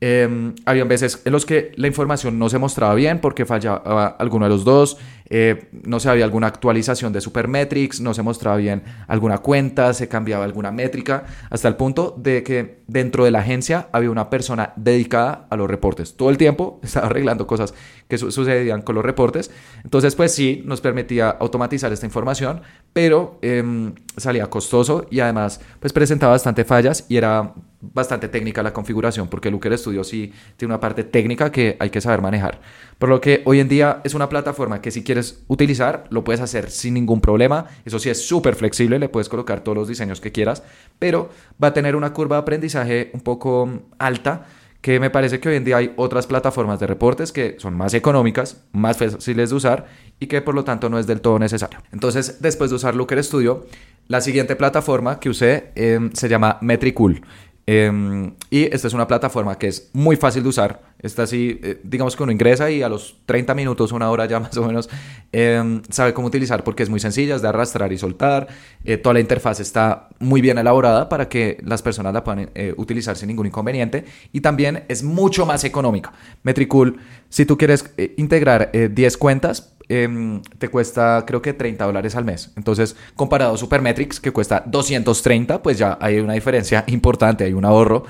eh, 0.01 0.55
habían 0.65 0.89
veces 0.89 1.23
en 1.25 1.33
los 1.33 1.45
que 1.45 1.73
la 1.77 1.87
información 1.87 2.39
no 2.39 2.49
se 2.49 2.59
mostraba 2.59 2.95
bien 2.95 3.21
porque 3.21 3.45
fallaba 3.45 4.07
alguno 4.07 4.47
de 4.47 4.51
los 4.51 4.65
dos, 4.65 4.97
eh, 5.29 5.69
no 5.85 6.01
se 6.01 6.09
había 6.09 6.25
alguna 6.25 6.49
actualización 6.49 7.13
de 7.13 7.21
Supermetrics, 7.21 8.01
no 8.01 8.15
se 8.15 8.23
mostraba 8.23 8.57
bien 8.57 8.83
alguna 9.07 9.39
cuenta, 9.39 9.93
se 9.95 10.09
cambiaba 10.09 10.45
alguna 10.45 10.73
métrica, 10.73 11.25
hasta 11.51 11.69
el 11.69 11.77
punto 11.77 12.15
de 12.19 12.43
que 12.43 12.80
dentro 12.91 13.25
de 13.25 13.31
la 13.31 13.39
agencia 13.39 13.89
había 13.93 14.11
una 14.11 14.31
persona 14.31 14.73
dedicada 14.77 15.47
a 15.49 15.57
los 15.57 15.71
reportes. 15.71 16.17
Todo 16.17 16.31
el 16.31 16.37
tiempo 16.37 16.81
estaba 16.85 17.07
arreglando 17.07 17.47
cosas 17.47 17.75
que 18.09 18.19
sucedían 18.19 18.83
con 18.83 18.97
los 18.97 19.05
reportes. 19.05 19.51
Entonces, 19.85 20.15
pues 20.17 20.35
sí, 20.35 20.63
nos 20.65 20.81
permitía 20.81 21.31
automatizar 21.31 21.93
esta 21.93 22.07
información, 22.07 22.63
pero 22.93 23.39
em, 23.43 23.95
salía 24.17 24.51
costoso 24.51 25.07
y 25.11 25.21
además, 25.21 25.61
pues 25.79 25.93
presentaba 25.93 26.33
bastante 26.33 26.65
fallas 26.65 27.07
y 27.09 27.17
era 27.17 27.55
bastante 27.81 28.29
técnica 28.29 28.63
la 28.63 28.73
configuración, 28.73 29.29
porque 29.29 29.51
Looker 29.51 29.77
Studio 29.79 30.05
sí 30.05 30.33
tiene 30.57 30.75
una 30.75 30.81
parte 30.81 31.05
técnica 31.05 31.51
que 31.51 31.77
hay 31.81 31.91
que 31.91 32.01
saber 32.01 32.21
manejar. 32.21 32.61
Por 32.99 33.09
lo 33.09 33.21
que 33.21 33.43
hoy 33.47 33.61
en 33.61 33.69
día 33.69 34.01
es 34.05 34.13
una 34.13 34.29
plataforma 34.29 34.83
que 34.83 34.91
si 34.91 35.03
quieres 35.03 35.43
utilizar, 35.49 36.05
lo 36.11 36.23
puedes 36.23 36.41
hacer 36.43 36.71
sin 36.71 36.95
ningún 36.95 37.21
problema. 37.23 37.67
Eso 37.87 37.99
sí 37.99 38.11
es 38.11 38.27
súper 38.27 38.55
flexible, 38.55 38.99
le 38.99 39.09
puedes 39.09 39.29
colocar 39.29 39.61
todos 39.65 39.77
los 39.79 39.89
diseños 39.89 40.21
que 40.21 40.33
quieras, 40.33 40.63
pero 40.99 41.31
va 41.63 41.69
a 41.69 41.73
tener 41.73 41.97
una 41.97 42.13
curva 42.13 42.37
de 42.37 42.43
aprendizaje 42.43 42.80
un 43.13 43.21
poco 43.21 43.69
alta 43.99 44.47
que 44.81 44.99
me 44.99 45.11
parece 45.11 45.41
que 45.41 45.49
hoy 45.49 45.57
en 45.57 45.65
día 45.65 45.77
hay 45.77 45.93
otras 45.97 46.27
plataformas 46.27 46.81
de 46.81 46.87
reportes 46.87 47.33
que 47.33 47.57
son 47.59 47.77
más 47.77 47.93
económicas, 47.95 48.65
más 48.73 48.97
fáciles 48.97 49.51
de 49.51 49.57
usar 49.57 49.87
y 50.19 50.27
que 50.27 50.41
por 50.41 50.55
lo 50.55 50.65
tanto 50.65 50.89
no 50.89 50.99
es 50.99 51.07
del 51.07 51.21
todo 51.21 51.39
necesario. 51.39 51.81
Entonces, 51.93 52.41
después 52.41 52.71
de 52.71 52.77
usar 52.77 52.95
Looker 52.95 53.23
Studio, 53.23 53.67
la 54.09 54.21
siguiente 54.21 54.57
plataforma 54.57 55.21
que 55.21 55.29
usé 55.29 55.73
em, 55.75 56.11
se 56.13 56.29
llama 56.29 56.59
Metricool. 56.63 57.21
Em, 57.67 58.35
y 58.49 58.65
esta 58.75 58.89
es 58.89 58.95
una 58.95 59.07
plataforma 59.07 59.59
que 59.59 59.69
es 59.69 59.91
muy 59.93 60.17
fácil 60.17 60.43
de 60.43 60.49
usar. 60.49 60.90
Esta 61.03 61.27
sí, 61.27 61.59
eh, 61.63 61.81
digamos 61.83 62.17
que 62.17 62.23
uno 62.23 62.33
ingresa 62.33 62.71
y 62.71 62.83
a 62.83 62.89
los 62.89 63.17
30 63.27 63.55
minutos, 63.55 63.93
una 63.93 64.11
hora 64.11 64.27
ya 64.27 64.41
más 64.41 64.57
o 64.57 64.67
menos, 64.67 64.89
em, 65.33 65.83
sabe 65.89 66.15
cómo 66.15 66.29
utilizar 66.29 66.65
porque 66.65 66.83
es 66.83 66.89
muy 66.89 67.01
sencilla, 67.01 67.37
es 67.37 67.43
de 67.43 67.49
arrastrar 67.49 67.93
y 67.93 67.99
soltar. 67.99 68.49
Eh, 68.85 68.97
toda 68.97 69.15
la 69.15 69.21
interfaz 69.21 69.61
está 69.61 70.09
muy 70.19 70.41
bien 70.41 70.59
elaborada 70.59 71.09
para 71.09 71.29
que 71.29 71.59
las 71.65 71.83
personas 71.83 72.13
la 72.13 72.25
puedan 72.25 72.51
eh, 72.55 72.75
utilizar 72.77 73.17
sin 73.17 73.29
ningún 73.29 73.47
inconveniente. 73.47 74.05
Y 74.33 74.41
también 74.41 74.85
es 74.89 75.03
mucho 75.03 75.47
más 75.47 75.65
económica. 75.65 76.13
Metricool, 76.43 76.99
si 77.29 77.47
tú 77.47 77.57
quieres 77.57 77.85
integrar 78.17 78.71
10 78.73 79.17
cuentas, 79.17 79.75
Em, 79.93 80.41
te 80.59 80.69
cuesta 80.69 81.25
creo 81.27 81.43
que 81.43 81.53
30 81.53 81.85
dólares 81.85 82.15
al 82.15 82.25
mes. 82.25 82.53
Entonces, 82.57 82.95
comparado 83.17 83.55
a 83.55 83.59
Supermetrics, 83.59 84.21
que 84.21 84.31
cuesta 84.31 84.63
230, 84.65 85.65
pues 85.65 85.79
ya 85.79 85.99
hay 86.01 86.21
una 86.21 86.35
diferencia 86.35 86.85
importante, 86.87 87.43
hay 87.43 87.55
un 87.55 87.65
ahorro. 87.65 88.05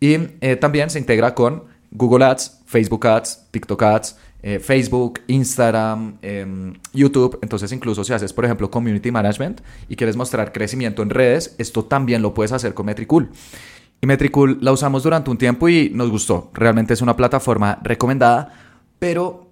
Y 0.00 0.16
eh, 0.40 0.56
también 0.56 0.90
se 0.90 0.98
integra 0.98 1.36
con 1.36 1.66
Google 1.90 2.24
Ads, 2.24 2.62
Facebook 2.66 3.06
Ads, 3.06 3.48
TikTok 3.50 3.82
Ads, 3.82 4.16
eh, 4.42 4.58
Facebook, 4.58 5.20
Instagram, 5.26 6.16
em, 6.22 6.74
YouTube. 6.92 7.38
Entonces, 7.42 7.72
incluso 7.72 8.04
si 8.04 8.12
haces, 8.12 8.32
por 8.32 8.44
ejemplo, 8.44 8.70
Community 8.70 9.10
Management 9.10 9.60
y 9.88 9.96
quieres 9.96 10.16
mostrar 10.16 10.52
crecimiento 10.52 11.02
en 11.02 11.10
redes, 11.10 11.54
esto 11.58 11.84
también 11.84 12.22
lo 12.22 12.32
puedes 12.32 12.52
hacer 12.52 12.72
con 12.72 12.86
Metricool. 12.86 13.30
Y 14.00 14.06
Metricool 14.06 14.58
la 14.62 14.72
usamos 14.72 15.02
durante 15.02 15.30
un 15.30 15.36
tiempo 15.36 15.68
y 15.68 15.90
nos 15.90 16.10
gustó. 16.10 16.50
Realmente 16.54 16.94
es 16.94 17.02
una 17.02 17.16
plataforma 17.16 17.78
recomendada, 17.82 18.52
pero 18.98 19.49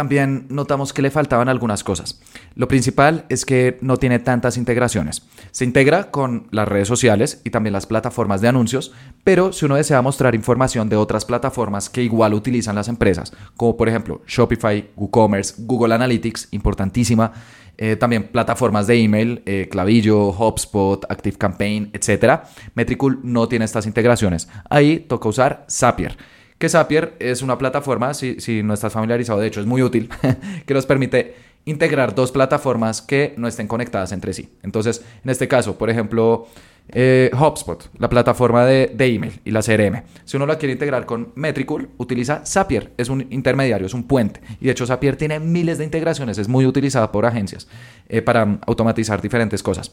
también 0.00 0.46
notamos 0.48 0.94
que 0.94 1.02
le 1.02 1.10
faltaban 1.10 1.50
algunas 1.50 1.84
cosas. 1.84 2.22
Lo 2.54 2.68
principal 2.68 3.26
es 3.28 3.44
que 3.44 3.76
no 3.82 3.98
tiene 3.98 4.18
tantas 4.18 4.56
integraciones. 4.56 5.26
Se 5.50 5.66
integra 5.66 6.10
con 6.10 6.46
las 6.52 6.66
redes 6.66 6.88
sociales 6.88 7.42
y 7.44 7.50
también 7.50 7.74
las 7.74 7.84
plataformas 7.84 8.40
de 8.40 8.48
anuncios, 8.48 8.92
pero 9.24 9.52
si 9.52 9.66
uno 9.66 9.74
desea 9.74 10.00
mostrar 10.00 10.34
información 10.34 10.88
de 10.88 10.96
otras 10.96 11.26
plataformas 11.26 11.90
que 11.90 12.02
igual 12.02 12.32
utilizan 12.32 12.76
las 12.76 12.88
empresas, 12.88 13.34
como 13.58 13.76
por 13.76 13.90
ejemplo 13.90 14.22
Shopify, 14.26 14.88
WooCommerce, 14.96 15.56
Google 15.58 15.94
Analytics, 15.96 16.48
importantísima, 16.52 17.32
eh, 17.76 17.96
también 17.96 18.28
plataformas 18.28 18.86
de 18.86 19.02
email, 19.02 19.42
eh, 19.44 19.68
Clavillo, 19.70 20.30
HubSpot, 20.30 21.04
ActiveCampaign, 21.10 21.90
etc. 21.92 22.40
Metricool 22.74 23.20
no 23.22 23.48
tiene 23.48 23.66
estas 23.66 23.84
integraciones. 23.84 24.48
Ahí 24.70 25.00
toca 25.00 25.28
usar 25.28 25.66
Zapier 25.68 26.16
que 26.60 26.68
Zapier 26.68 27.14
es 27.18 27.40
una 27.40 27.56
plataforma, 27.56 28.12
si, 28.12 28.38
si 28.38 28.62
no 28.62 28.74
estás 28.74 28.92
familiarizado, 28.92 29.40
de 29.40 29.46
hecho 29.46 29.60
es 29.60 29.66
muy 29.66 29.82
útil, 29.82 30.10
que 30.66 30.74
nos 30.74 30.84
permite 30.84 31.34
integrar 31.64 32.14
dos 32.14 32.32
plataformas 32.32 33.00
que 33.00 33.32
no 33.38 33.48
estén 33.48 33.66
conectadas 33.66 34.12
entre 34.12 34.34
sí. 34.34 34.50
Entonces, 34.62 35.02
en 35.24 35.30
este 35.30 35.48
caso, 35.48 35.78
por 35.78 35.88
ejemplo, 35.88 36.48
eh, 36.90 37.30
HubSpot, 37.32 37.88
la 37.98 38.10
plataforma 38.10 38.66
de, 38.66 38.92
de, 38.94 39.06
email 39.06 39.40
y 39.42 39.52
la 39.52 39.62
CRM. 39.62 40.02
Si 40.26 40.36
uno 40.36 40.44
la 40.44 40.58
quiere 40.58 40.74
integrar 40.74 41.06
con 41.06 41.32
Metricool, 41.34 41.88
utiliza 41.96 42.44
Zapier, 42.44 42.92
es 42.98 43.08
un 43.08 43.26
intermediario, 43.30 43.86
es 43.86 43.94
un 43.94 44.04
puente. 44.04 44.42
Y 44.60 44.66
de 44.66 44.72
hecho 44.72 44.86
Zapier 44.86 45.16
tiene 45.16 45.40
miles 45.40 45.78
de 45.78 45.84
integraciones, 45.84 46.36
es 46.36 46.48
muy 46.48 46.66
utilizada 46.66 47.10
por 47.10 47.24
agencias 47.24 47.68
eh, 48.10 48.20
para 48.20 48.58
automatizar 48.66 49.22
diferentes 49.22 49.62
cosas. 49.62 49.92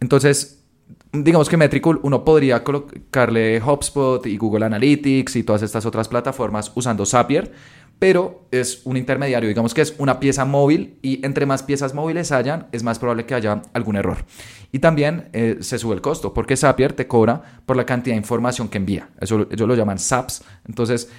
Entonces, 0.00 0.61
digamos 1.12 1.48
que 1.48 1.56
Metricool 1.56 2.00
uno 2.02 2.24
podría 2.24 2.64
colocarle 2.64 3.60
HubSpot 3.60 4.26
y 4.26 4.36
Google 4.38 4.64
Analytics 4.64 5.36
y 5.36 5.42
todas 5.42 5.62
estas 5.62 5.84
otras 5.84 6.08
plataformas 6.08 6.72
usando 6.74 7.04
Zapier, 7.04 7.52
pero 7.98 8.48
es 8.50 8.80
un 8.84 8.96
intermediario, 8.96 9.48
digamos 9.48 9.74
que 9.74 9.82
es 9.82 9.94
una 9.98 10.18
pieza 10.18 10.44
móvil 10.44 10.98
y 11.02 11.24
entre 11.24 11.46
más 11.46 11.62
piezas 11.62 11.94
móviles 11.94 12.32
hayan, 12.32 12.66
es 12.72 12.82
más 12.82 12.98
probable 12.98 13.26
que 13.26 13.34
haya 13.34 13.62
algún 13.74 13.94
error. 13.94 14.24
Y 14.72 14.80
también 14.80 15.28
eh, 15.32 15.58
se 15.60 15.78
sube 15.78 15.94
el 15.94 16.00
costo, 16.00 16.34
porque 16.34 16.56
Zapier 16.56 16.94
te 16.94 17.06
cobra 17.06 17.60
por 17.64 17.76
la 17.76 17.86
cantidad 17.86 18.14
de 18.14 18.18
información 18.18 18.68
que 18.68 18.78
envía. 18.78 19.10
Eso 19.20 19.46
ellos 19.50 19.68
lo 19.68 19.76
llaman 19.76 20.00
SAPs. 20.00 20.42
Entonces, 20.66 21.10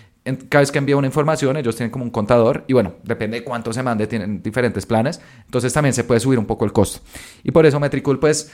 cada 0.49 0.61
vez 0.61 0.71
que 0.71 0.79
envía 0.79 0.97
una 0.97 1.07
información, 1.07 1.55
ellos 1.55 1.75
tienen 1.75 1.91
como 1.91 2.03
un 2.03 2.11
contador 2.11 2.65
y 2.67 2.73
bueno, 2.73 2.95
depende 3.03 3.39
de 3.39 3.43
cuánto 3.45 3.71
se 3.71 3.83
mande, 3.83 4.07
tienen 4.07 4.41
diferentes 4.41 4.85
planes. 4.85 5.21
Entonces 5.45 5.71
también 5.71 5.93
se 5.93 6.03
puede 6.03 6.19
subir 6.19 6.39
un 6.39 6.45
poco 6.45 6.65
el 6.65 6.73
costo. 6.73 6.99
Y 7.43 7.51
por 7.51 7.65
eso 7.65 7.79
Metricool, 7.79 8.19
pues 8.19 8.51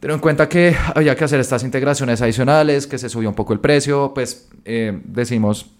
Teniendo 0.00 0.16
en 0.16 0.20
cuenta 0.20 0.48
que 0.48 0.76
había 0.94 1.16
que 1.16 1.24
hacer 1.24 1.40
estas 1.40 1.62
integraciones 1.62 2.20
adicionales, 2.20 2.86
que 2.86 2.98
se 2.98 3.08
subió 3.08 3.28
un 3.28 3.34
poco 3.34 3.52
el 3.52 3.60
precio, 3.60 4.12
pues 4.14 4.48
eh, 4.64 5.00
decimos, 5.04 5.70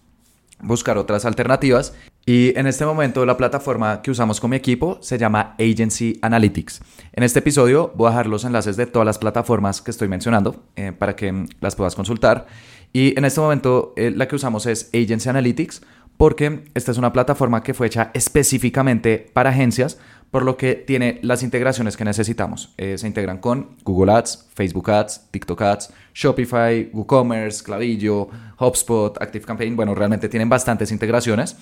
buscar 0.61 0.99
otras 0.99 1.25
alternativas. 1.25 1.95
Y 2.27 2.59
en 2.59 2.67
este 2.67 2.87
momento 2.87 3.27
la 3.27 3.37
plataforma 3.37 4.01
que 4.01 4.11
usamos 4.11 4.41
con 4.41 4.51
mi 4.51 4.57
equipo 4.57 4.99
se 5.03 5.19
llama 5.19 5.55
Agency 5.59 6.19
Analytics. 6.23 6.81
En 7.13 7.23
este 7.23 7.41
episodio 7.41 7.93
voy 7.95 8.07
a 8.07 8.11
dejar 8.11 8.27
los 8.27 8.45
enlaces 8.45 8.77
de 8.77 8.87
todas 8.87 9.05
las 9.05 9.19
plataformas 9.19 9.83
que 9.83 9.91
estoy 9.91 10.09
mencionando 10.09 10.65
eh, 10.77 10.93
para 10.93 11.17
que 11.17 11.47
las 11.61 11.77
puedas 11.77 11.95
consultar. 11.95 12.47
Y 12.93 13.19
en 13.19 13.27
este 13.27 13.41
momento 13.41 13.93
eh, 13.97 14.11
la 14.11 14.27
que 14.27 14.37
usamos 14.37 14.65
es 14.67 14.89
Agency 14.95 15.29
Analytics 15.29 15.83
porque 16.17 16.65
esta 16.75 16.93
es 16.93 16.99
una 16.99 17.13
plataforma 17.13 17.63
que 17.63 17.75
fue 17.75 17.89
hecha 17.89 18.11
específicamente 18.15 19.31
para 19.33 19.51
agencias, 19.51 19.99
por 20.35 20.45
lo 20.45 20.57
que 20.57 20.75
tiene 20.75 21.21
las 21.23 21.45
integraciones 21.45 21.97
que 21.97 22.05
necesitamos. 22.05 22.75
Eh, 22.77 22.99
se 22.99 23.07
integran 23.07 23.39
con 23.39 23.77
Google 23.85 24.15
Ads, 24.15 24.49
Facebook 24.53 24.91
Ads, 24.91 25.29
TikTok 25.31 25.63
Ads, 25.63 25.93
Shopify, 26.13 26.91
WooCommerce, 26.93 27.63
Clavillo, 27.63 28.29
HubSpot, 28.59 29.17
ActiveCampaign. 29.23 29.77
Bueno, 29.77 29.95
realmente 29.95 30.29
tienen 30.29 30.49
bastantes 30.49 30.91
integraciones. 30.91 31.57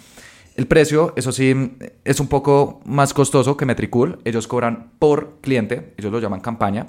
El 0.57 0.67
precio, 0.67 1.13
eso 1.17 1.33
sí, 1.33 1.77
es 2.03 2.19
un 2.19 2.29
poco 2.29 2.81
más 2.87 3.13
costoso 3.13 3.59
que 3.59 3.67
Metricool. 3.67 4.21
Ellos 4.25 4.47
cobran 4.47 4.93
por 4.99 5.43
cliente, 5.43 5.93
ellos 5.99 6.11
lo 6.11 6.19
llaman 6.19 6.41
campaña. 6.41 6.87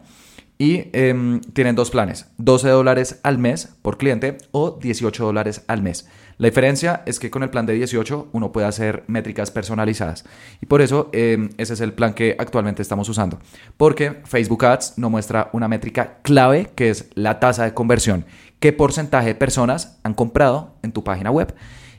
Y 0.57 0.85
em, 0.93 1.41
tienen 1.41 1.75
dos 1.75 1.91
planes, 1.91 2.27
12 2.37 2.69
dólares 2.69 3.19
al 3.23 3.39
mes 3.39 3.75
por 3.81 3.97
cliente 3.97 4.37
o 4.51 4.79
18 4.81 5.25
dólares 5.25 5.65
al 5.67 5.81
mes. 5.81 6.07
La 6.37 6.47
diferencia 6.47 7.03
es 7.05 7.19
que 7.19 7.29
con 7.29 7.43
el 7.43 7.49
plan 7.49 7.65
de 7.65 7.73
18 7.73 8.29
uno 8.31 8.51
puede 8.51 8.67
hacer 8.67 9.03
métricas 9.07 9.51
personalizadas. 9.51 10.25
Y 10.61 10.65
por 10.65 10.81
eso 10.81 11.09
em, 11.13 11.49
ese 11.57 11.73
es 11.73 11.81
el 11.81 11.93
plan 11.93 12.13
que 12.13 12.35
actualmente 12.37 12.81
estamos 12.81 13.07
usando. 13.09 13.39
Porque 13.77 14.21
Facebook 14.25 14.65
Ads 14.65 14.97
no 14.97 15.09
muestra 15.09 15.49
una 15.53 15.67
métrica 15.67 16.19
clave 16.23 16.71
que 16.75 16.89
es 16.89 17.09
la 17.15 17.39
tasa 17.39 17.65
de 17.65 17.73
conversión. 17.73 18.25
¿Qué 18.59 18.73
porcentaje 18.73 19.27
de 19.27 19.35
personas 19.35 19.99
han 20.03 20.13
comprado 20.13 20.77
en 20.83 20.91
tu 20.91 21.03
página 21.03 21.31
web? 21.31 21.53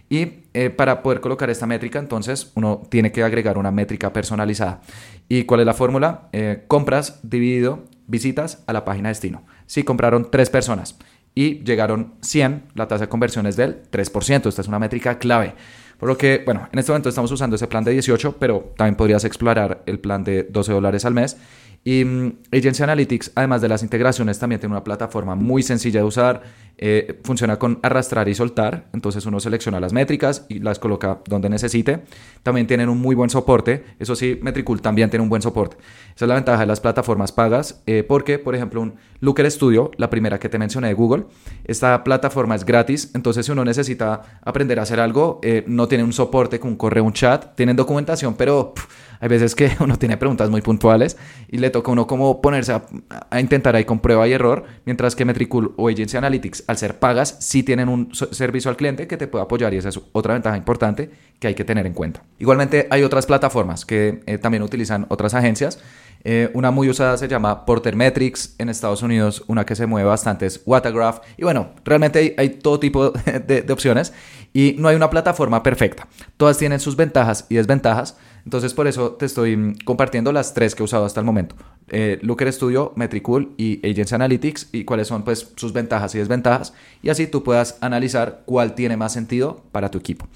Y 0.08 0.44
eh, 0.52 0.70
para 0.70 1.02
poder 1.02 1.20
colocar 1.20 1.50
esta 1.50 1.66
métrica, 1.66 1.98
entonces 1.98 2.52
uno 2.54 2.82
tiene 2.88 3.10
que 3.10 3.22
agregar 3.22 3.58
una 3.58 3.70
métrica 3.70 4.12
personalizada. 4.12 4.80
¿Y 5.28 5.44
cuál 5.44 5.60
es 5.60 5.66
la 5.66 5.74
fórmula? 5.74 6.28
Eh, 6.32 6.64
compras 6.68 7.20
dividido 7.22 7.84
visitas 8.06 8.62
a 8.66 8.72
la 8.72 8.84
página 8.84 9.08
destino. 9.08 9.44
Si 9.66 9.82
compraron 9.82 10.30
tres 10.30 10.50
personas 10.50 10.96
y 11.34 11.64
llegaron 11.64 12.14
100, 12.20 12.64
la 12.74 12.86
tasa 12.88 13.04
de 13.04 13.08
conversión 13.08 13.46
es 13.46 13.56
del 13.56 13.82
3%. 13.90 14.46
Esta 14.46 14.60
es 14.62 14.68
una 14.68 14.78
métrica 14.78 15.18
clave. 15.18 15.54
Por 15.98 16.08
lo 16.08 16.18
que, 16.18 16.42
bueno, 16.44 16.68
en 16.72 16.78
este 16.78 16.92
momento 16.92 17.08
estamos 17.08 17.30
usando 17.32 17.56
ese 17.56 17.66
plan 17.66 17.84
de 17.84 17.92
18, 17.92 18.36
pero 18.38 18.72
también 18.76 18.96
podrías 18.96 19.24
explorar 19.24 19.82
el 19.86 19.98
plan 19.98 20.22
de 20.24 20.44
12 20.44 20.72
dólares 20.72 21.04
al 21.04 21.14
mes. 21.14 21.36
Y 21.84 22.04
mm, 22.04 22.38
Agency 22.50 22.82
Analytics, 22.82 23.32
además 23.34 23.60
de 23.60 23.68
las 23.68 23.82
integraciones, 23.82 24.38
también 24.38 24.60
tiene 24.60 24.74
una 24.74 24.84
plataforma 24.84 25.34
muy 25.34 25.62
sencilla 25.62 26.00
de 26.00 26.06
usar 26.06 26.42
eh, 26.76 27.20
funciona 27.22 27.56
con 27.56 27.78
arrastrar 27.82 28.28
y 28.28 28.34
soltar, 28.34 28.88
entonces 28.92 29.24
uno 29.26 29.38
selecciona 29.38 29.78
las 29.78 29.92
métricas 29.92 30.44
y 30.48 30.58
las 30.58 30.80
coloca 30.80 31.20
donde 31.26 31.48
necesite. 31.48 32.00
También 32.42 32.66
tienen 32.66 32.88
un 32.88 33.00
muy 33.00 33.14
buen 33.14 33.30
soporte, 33.30 33.84
eso 34.00 34.16
sí, 34.16 34.40
Metricool 34.42 34.82
también 34.82 35.08
tiene 35.08 35.22
un 35.22 35.28
buen 35.28 35.40
soporte. 35.40 35.76
Esa 36.16 36.24
es 36.24 36.28
la 36.28 36.34
ventaja 36.34 36.60
de 36.60 36.66
las 36.66 36.80
plataformas 36.80 37.30
pagas, 37.30 37.82
eh, 37.86 38.02
porque, 38.02 38.40
por 38.40 38.56
ejemplo, 38.56 38.80
un 38.80 38.94
Looker 39.20 39.48
Studio, 39.50 39.92
la 39.98 40.10
primera 40.10 40.40
que 40.40 40.48
te 40.48 40.58
mencioné 40.58 40.88
de 40.88 40.94
Google, 40.94 41.26
esta 41.64 42.02
plataforma 42.02 42.56
es 42.56 42.64
gratis, 42.64 43.12
entonces 43.14 43.46
si 43.46 43.52
uno 43.52 43.64
necesita 43.64 44.40
aprender 44.42 44.80
a 44.80 44.82
hacer 44.82 44.98
algo, 44.98 45.38
eh, 45.42 45.62
no 45.68 45.86
tiene 45.86 46.02
un 46.02 46.12
soporte 46.12 46.58
con 46.58 46.70
un 46.70 46.76
correo, 46.76 47.04
un 47.04 47.12
chat, 47.12 47.54
tienen 47.54 47.76
documentación, 47.76 48.34
pero 48.34 48.74
hay 49.20 49.28
veces 49.28 49.54
que 49.54 49.70
uno 49.80 49.96
tiene 49.96 50.16
preguntas 50.16 50.50
muy 50.50 50.60
puntuales 50.60 51.16
y 51.48 51.58
le 51.58 51.70
toca 51.74 51.90
uno 51.90 52.06
como 52.06 52.40
ponerse 52.40 52.72
a, 52.72 52.86
a 53.30 53.40
intentar 53.40 53.74
ahí 53.74 53.84
con 53.84 53.98
prueba 53.98 54.28
y 54.28 54.32
error, 54.32 54.62
mientras 54.84 55.16
que 55.16 55.24
Metricool 55.24 55.74
o 55.76 55.88
Agency 55.88 56.16
Analytics 56.16 56.62
al 56.68 56.76
ser 56.76 57.00
pagas, 57.00 57.36
sí 57.40 57.64
tienen 57.64 57.88
un 57.88 58.14
servicio 58.14 58.70
al 58.70 58.76
cliente 58.76 59.08
que 59.08 59.16
te 59.16 59.26
puede 59.26 59.42
apoyar 59.42 59.74
y 59.74 59.78
esa 59.78 59.88
es 59.88 60.00
otra 60.12 60.34
ventaja 60.34 60.56
importante 60.56 61.10
que 61.40 61.48
hay 61.48 61.56
que 61.56 61.64
tener 61.64 61.84
en 61.84 61.92
cuenta. 61.92 62.22
Igualmente 62.38 62.86
hay 62.90 63.02
otras 63.02 63.26
plataformas 63.26 63.84
que 63.84 64.22
eh, 64.26 64.38
también 64.38 64.62
utilizan 64.62 65.06
otras 65.08 65.34
agencias. 65.34 65.80
Eh, 66.24 66.50
una 66.54 66.70
muy 66.70 66.88
usada 66.88 67.18
se 67.18 67.28
llama 67.28 67.66
Porter 67.66 67.94
Metrics 67.94 68.54
en 68.58 68.70
Estados 68.70 69.02
Unidos, 69.02 69.44
una 69.46 69.66
que 69.66 69.76
se 69.76 69.86
mueve 69.86 70.08
bastante 70.08 70.46
es 70.46 70.62
Watergraph. 70.64 71.20
Y 71.36 71.44
bueno, 71.44 71.70
realmente 71.84 72.34
hay, 72.38 72.48
todo 72.48 72.80
tipo 72.80 73.10
de, 73.46 73.62
de 73.62 73.72
opciones 73.72 74.12
y 74.54 74.76
no 74.78 74.88
hay 74.88 74.96
una 74.96 75.10
plataforma 75.10 75.62
perfecta. 75.62 76.08
Todas 76.36 76.56
tienen 76.56 76.80
sus 76.80 76.96
ventajas 76.96 77.46
y 77.50 77.56
desventajas. 77.56 78.16
Entonces 78.44 78.72
por 78.72 78.86
eso 78.86 79.12
te 79.12 79.26
estoy 79.26 79.56
mm, 79.56 79.78
compartiendo 79.84 80.32
las 80.32 80.54
tres 80.54 80.74
que 80.74 80.82
he 80.82 80.84
usado 80.84 81.04
hasta 81.04 81.20
el 81.20 81.26
momento. 81.26 81.56
Eh, 81.88 82.18
Looker 82.22 82.50
Studio, 82.52 82.92
Metricool 82.96 83.52
y 83.58 83.86
Agency 83.86 84.14
Analytics 84.14 84.68
y 84.72 84.84
cuáles 84.84 85.08
son 85.08 85.24
pues 85.24 85.52
sus 85.56 85.72
ventajas 85.72 86.14
y 86.14 86.18
desventajas 86.18 86.72
y 87.02 87.10
así 87.10 87.26
tú 87.26 87.42
puedas 87.42 87.76
analizar 87.82 88.42
cuál 88.46 88.74
tiene 88.74 88.96
más 88.96 89.12
sentido 89.12 89.62
para 89.72 89.90
tu 89.90 89.98
equipo. 89.98 90.26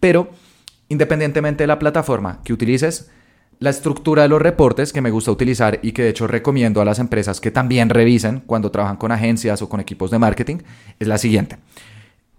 Pero 0.00 0.30
independientemente 0.88 1.62
de 1.62 1.68
la 1.68 1.78
plataforma 1.78 2.40
que 2.44 2.52
utilices, 2.52 3.10
la 3.60 3.68
estructura 3.68 4.22
de 4.22 4.28
los 4.30 4.40
reportes 4.40 4.90
que 4.92 5.02
me 5.02 5.10
gusta 5.10 5.30
utilizar 5.30 5.78
y 5.82 5.92
que 5.92 6.02
de 6.02 6.08
hecho 6.08 6.26
recomiendo 6.26 6.80
a 6.80 6.84
las 6.86 6.98
empresas 6.98 7.42
que 7.42 7.50
también 7.50 7.90
revisen 7.90 8.42
cuando 8.46 8.70
trabajan 8.70 8.96
con 8.96 9.12
agencias 9.12 9.60
o 9.60 9.68
con 9.68 9.80
equipos 9.80 10.10
de 10.10 10.18
marketing 10.18 10.56
es 10.98 11.06
la 11.06 11.18
siguiente. 11.18 11.58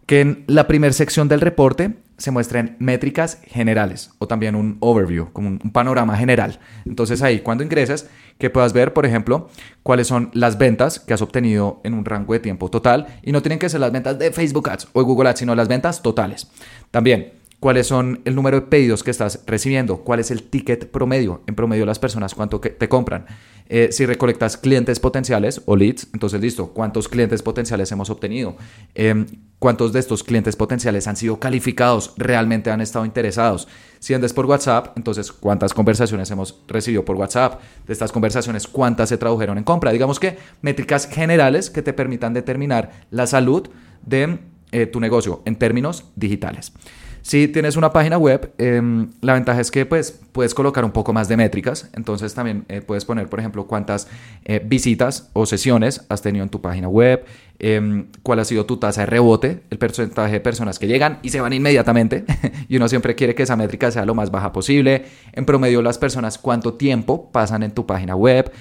Que 0.08 0.22
en 0.22 0.44
la 0.48 0.68
primera 0.68 0.92
sección 0.92 1.28
del 1.28 1.40
reporte 1.40 1.94
se 2.18 2.32
muestren 2.32 2.76
métricas 2.80 3.40
generales 3.46 4.12
o 4.18 4.28
también 4.28 4.56
un 4.56 4.78
overview, 4.80 5.32
como 5.32 5.50
un, 5.50 5.60
panorama 5.72 6.18
general. 6.18 6.60
Entonces 6.86 7.22
ahí 7.22 7.42
cuando 7.42 7.64
ingreses, 7.64 8.10
que 8.40 8.50
puedas 8.50 8.74
ver, 8.74 8.92
por 8.92 9.06
ejemplo, 9.06 9.48
cuáles 9.84 10.08
son 10.08 10.32
las 10.34 10.58
ventas 10.58 11.00
que 11.00 11.14
has 11.14 11.22
obtenido 11.22 11.82
en 11.84 11.94
un 11.94 12.04
rango 12.04 12.34
de 12.34 12.40
tiempo 12.40 12.70
total 12.70 13.06
y 13.22 13.32
no 13.32 13.44
tienen 13.44 13.60
que 13.60 13.70
ser 13.70 13.80
las 13.80 13.92
ventas 13.92 14.18
de 14.18 14.32
Facebook 14.32 14.72
Ads 14.72 14.88
o 14.94 15.04
Google 15.04 15.30
Ads, 15.30 15.40
sino 15.40 15.54
las 15.54 15.68
ventas 15.68 16.02
totales. 16.02 16.50
También 16.90 17.41
cuáles 17.62 17.86
son 17.86 18.22
el 18.26 18.34
número 18.34 18.60
de 18.60 18.66
pedidos 18.66 19.04
que 19.04 19.12
estás 19.12 19.44
recibiendo, 19.46 20.00
cuál 20.00 20.20
es 20.20 20.32
el 20.32 20.42
ticket 20.42 20.90
promedio, 20.90 21.44
en 21.46 21.54
promedio 21.54 21.86
las 21.86 22.00
personas 22.00 22.34
cuánto 22.34 22.60
te 22.60 22.90
compran. 22.90 23.28
Eh, 23.70 23.90
si 23.92 24.08
recolectas 24.08 24.58
clientes 24.58 25.00
potenciales 25.00 25.62
o 25.66 25.76
leads, 25.76 26.08
entonces 26.12 26.42
listo, 26.42 26.74
¿cuántos 26.74 27.08
clientes 27.08 27.44
potenciales 27.44 27.92
hemos 27.92 28.10
obtenido? 28.10 28.58
Em, 28.96 29.28
¿Cuántos 29.60 29.94
de 29.94 30.00
estos 30.00 30.24
clientes 30.24 30.56
potenciales 30.56 31.08
han 31.08 31.16
sido 31.16 31.40
calificados, 31.40 32.16
realmente 32.18 32.72
han 32.72 32.82
estado 32.82 33.06
interesados? 33.06 33.68
Si 34.00 34.12
vendes 34.12 34.34
por 34.34 34.48
WhatsApp, 34.48 34.98
entonces 34.98 35.32
¿cuántas 35.32 35.76
conversaciones 35.76 36.32
hemos 36.32 36.64
recibido 36.68 37.06
por 37.06 37.16
WhatsApp? 37.16 37.62
De 37.86 37.94
estas 37.94 38.12
conversaciones, 38.12 38.68
¿cuántas 38.68 39.10
se 39.10 39.20
tradujeron 39.20 39.60
en 39.60 39.64
compra? 39.64 39.92
Digamos 39.92 40.20
que 40.20 40.36
métricas 40.64 41.08
generales 41.08 41.70
que 41.70 41.84
te 41.84 41.94
permitan 41.94 42.34
determinar 42.34 43.06
la 43.12 43.28
salud 43.28 43.70
de 44.04 44.40
eh, 44.72 44.88
tu 44.88 45.00
negocio 45.00 45.44
en 45.46 45.58
términos 45.58 46.06
digitales. 46.16 46.74
Si 47.22 47.48
tienes 47.48 47.76
una 47.76 47.94
página 47.94 48.18
web, 48.18 48.52
em, 48.58 49.10
la 49.22 49.34
ventaja 49.34 49.62
es 49.62 49.70
que 49.70 49.86
pues, 49.86 50.20
puedes 50.32 50.54
colocar 50.54 50.84
un 50.84 50.92
poco 50.92 51.14
más 51.14 51.28
de 51.28 51.38
métricas. 51.38 51.90
Entonces 51.94 52.34
también 52.34 52.66
eh, 52.68 52.82
puedes 52.82 53.06
poner, 53.06 53.30
por 53.30 53.40
ejemplo, 53.40 53.68
cuántas 53.68 54.08
eh, 54.46 54.62
visitas 54.66 55.30
o 55.34 55.46
sesiones 55.46 56.06
has 56.10 56.22
tenido 56.22 56.44
en 56.44 56.50
tu 56.50 56.62
página 56.62 56.88
web, 56.88 57.24
em, 57.60 58.08
cuál 58.24 58.40
ha 58.40 58.46
sido 58.46 58.66
tu 58.66 58.78
tasa 58.78 59.02
de 59.02 59.08
rebote, 59.08 59.62
el 59.70 59.78
porcentaje 59.78 60.34
de 60.34 60.40
personas 60.40 60.80
que 60.80 60.88
llegan 60.88 61.20
y 61.22 61.30
se 61.30 61.42
van 61.42 61.54
inmediatamente. 61.54 62.26
y 62.68 62.78
uno 62.78 62.90
siempre 62.90 63.16
quiere 63.16 63.36
que 63.36 63.44
esa 63.44 63.56
métrica 63.56 63.92
sea 63.92 64.06
lo 64.06 64.16
más 64.16 64.32
baja 64.32 64.52
posible. 64.52 65.06
En 65.34 65.46
promedio, 65.46 65.82
las 65.82 65.98
personas 65.98 66.38
cuánto 66.38 66.74
tiempo 66.74 67.32
pasan 67.32 67.64
en 67.64 67.72
tu 67.72 67.86
página 67.86 68.16
web. 68.16 68.52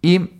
Y 0.00 0.37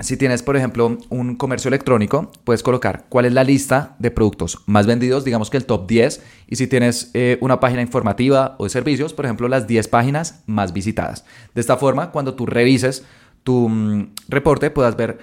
si 0.00 0.16
tienes, 0.16 0.42
por 0.42 0.56
ejemplo, 0.56 0.98
un 1.08 1.36
comercio 1.36 1.68
electrónico, 1.68 2.30
puedes 2.44 2.62
colocar 2.62 3.06
cuál 3.08 3.24
es 3.24 3.32
la 3.32 3.44
lista 3.44 3.96
de 3.98 4.10
productos 4.10 4.62
más 4.66 4.86
vendidos, 4.86 5.24
digamos 5.24 5.50
que 5.50 5.56
el 5.56 5.66
top 5.66 5.88
10. 5.88 6.22
Y 6.46 6.56
si 6.56 6.66
tienes 6.66 7.10
eh, 7.14 7.38
una 7.40 7.58
página 7.60 7.82
informativa 7.82 8.54
o 8.58 8.64
de 8.64 8.70
servicios, 8.70 9.12
por 9.12 9.24
ejemplo, 9.24 9.48
las 9.48 9.66
10 9.66 9.88
páginas 9.88 10.42
más 10.46 10.72
visitadas. 10.72 11.24
De 11.54 11.60
esta 11.60 11.76
forma, 11.76 12.12
cuando 12.12 12.34
tú 12.34 12.46
revises 12.46 13.04
tu 13.42 13.68
mm, 13.68 14.14
reporte, 14.28 14.70
puedas 14.70 14.96
ver 14.96 15.18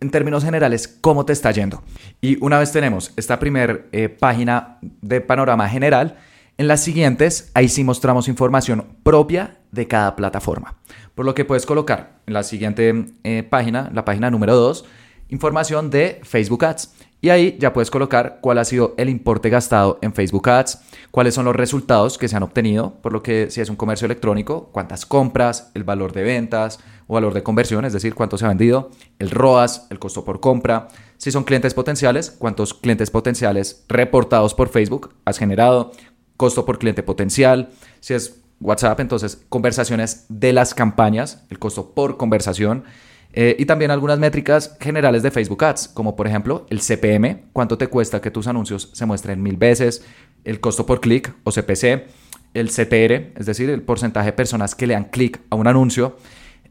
en 0.00 0.10
términos 0.10 0.44
generales 0.44 0.88
cómo 0.88 1.24
te 1.24 1.32
está 1.32 1.50
yendo. 1.50 1.82
Y 2.20 2.42
una 2.44 2.58
vez 2.58 2.72
tenemos 2.72 3.12
esta 3.16 3.38
primera 3.38 3.86
eh, 3.92 4.08
página 4.08 4.78
de 5.00 5.20
panorama 5.20 5.68
general, 5.68 6.16
en 6.60 6.68
las 6.68 6.82
siguientes, 6.82 7.50
ahí 7.54 7.70
sí 7.70 7.84
mostramos 7.84 8.28
información 8.28 8.84
propia 9.02 9.60
de 9.72 9.88
cada 9.88 10.14
plataforma. 10.14 10.76
Por 11.20 11.26
lo 11.26 11.34
que 11.34 11.44
puedes 11.44 11.66
colocar 11.66 12.22
en 12.26 12.32
la 12.32 12.42
siguiente 12.42 13.04
eh, 13.24 13.42
página, 13.42 13.90
la 13.92 14.06
página 14.06 14.30
número 14.30 14.56
2, 14.56 14.86
información 15.28 15.90
de 15.90 16.18
Facebook 16.22 16.64
Ads. 16.64 16.94
Y 17.20 17.28
ahí 17.28 17.58
ya 17.60 17.74
puedes 17.74 17.90
colocar 17.90 18.38
cuál 18.40 18.56
ha 18.56 18.64
sido 18.64 18.94
el 18.96 19.10
importe 19.10 19.50
gastado 19.50 19.98
en 20.00 20.14
Facebook 20.14 20.48
Ads, 20.48 20.80
cuáles 21.10 21.34
son 21.34 21.44
los 21.44 21.54
resultados 21.54 22.16
que 22.16 22.26
se 22.26 22.36
han 22.36 22.42
obtenido, 22.42 22.94
por 23.02 23.12
lo 23.12 23.22
que 23.22 23.50
si 23.50 23.60
es 23.60 23.68
un 23.68 23.76
comercio 23.76 24.06
electrónico, 24.06 24.70
cuántas 24.72 25.04
compras, 25.04 25.70
el 25.74 25.84
valor 25.84 26.14
de 26.14 26.22
ventas 26.22 26.80
o 27.06 27.12
valor 27.12 27.34
de 27.34 27.42
conversión, 27.42 27.84
es 27.84 27.92
decir, 27.92 28.14
cuánto 28.14 28.38
se 28.38 28.46
ha 28.46 28.48
vendido, 28.48 28.90
el 29.18 29.28
ROAS, 29.28 29.88
el 29.90 29.98
costo 29.98 30.24
por 30.24 30.40
compra. 30.40 30.88
Si 31.18 31.30
son 31.30 31.44
clientes 31.44 31.74
potenciales, 31.74 32.30
cuántos 32.30 32.72
clientes 32.72 33.10
potenciales 33.10 33.84
reportados 33.90 34.54
por 34.54 34.70
Facebook 34.70 35.12
has 35.26 35.36
generado, 35.36 35.92
costo 36.38 36.64
por 36.64 36.78
cliente 36.78 37.02
potencial. 37.02 37.68
Si 38.00 38.14
es 38.14 38.39
WhatsApp, 38.60 39.00
entonces 39.00 39.44
conversaciones 39.48 40.26
de 40.28 40.52
las 40.52 40.74
campañas, 40.74 41.44
el 41.50 41.58
costo 41.58 41.94
por 41.94 42.16
conversación. 42.16 42.84
Eh, 43.32 43.54
y 43.58 43.66
también 43.66 43.92
algunas 43.92 44.18
métricas 44.18 44.76
generales 44.80 45.22
de 45.22 45.30
Facebook 45.30 45.64
Ads, 45.64 45.88
como 45.88 46.16
por 46.16 46.26
ejemplo 46.26 46.66
el 46.68 46.80
CPM, 46.80 47.50
cuánto 47.52 47.78
te 47.78 47.86
cuesta 47.86 48.20
que 48.20 48.32
tus 48.32 48.48
anuncios 48.48 48.90
se 48.92 49.06
muestren 49.06 49.40
mil 49.40 49.56
veces, 49.56 50.04
el 50.44 50.58
costo 50.58 50.84
por 50.84 51.00
clic 51.00 51.32
o 51.44 51.52
CPC, 51.52 52.08
el 52.54 52.70
CTR, 52.70 53.38
es 53.38 53.46
decir, 53.46 53.70
el 53.70 53.82
porcentaje 53.82 54.26
de 54.26 54.32
personas 54.32 54.74
que 54.74 54.86
le 54.86 54.94
dan 54.94 55.04
clic 55.04 55.40
a 55.50 55.54
un 55.54 55.68
anuncio, 55.68 56.16